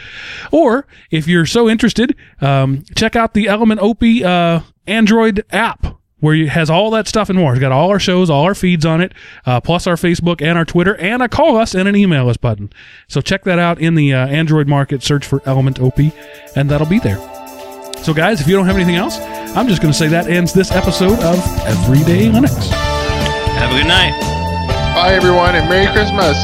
[0.51, 6.35] Or if you're so interested, um, check out the Element Opie uh, Android app where
[6.35, 7.53] it has all that stuff and more.
[7.53, 9.13] It's got all our shows, all our feeds on it,
[9.47, 12.37] uh, plus our Facebook and our Twitter, and a call us and an email us
[12.37, 12.71] button.
[13.07, 15.03] So check that out in the uh, Android market.
[15.03, 15.99] Search for Element OP,
[16.57, 17.19] and that'll be there.
[18.03, 20.53] So, guys, if you don't have anything else, I'm just going to say that ends
[20.53, 22.69] this episode of Everyday Linux.
[22.69, 24.13] Have a good night.
[24.95, 26.37] Bye, everyone, and Merry Christmas.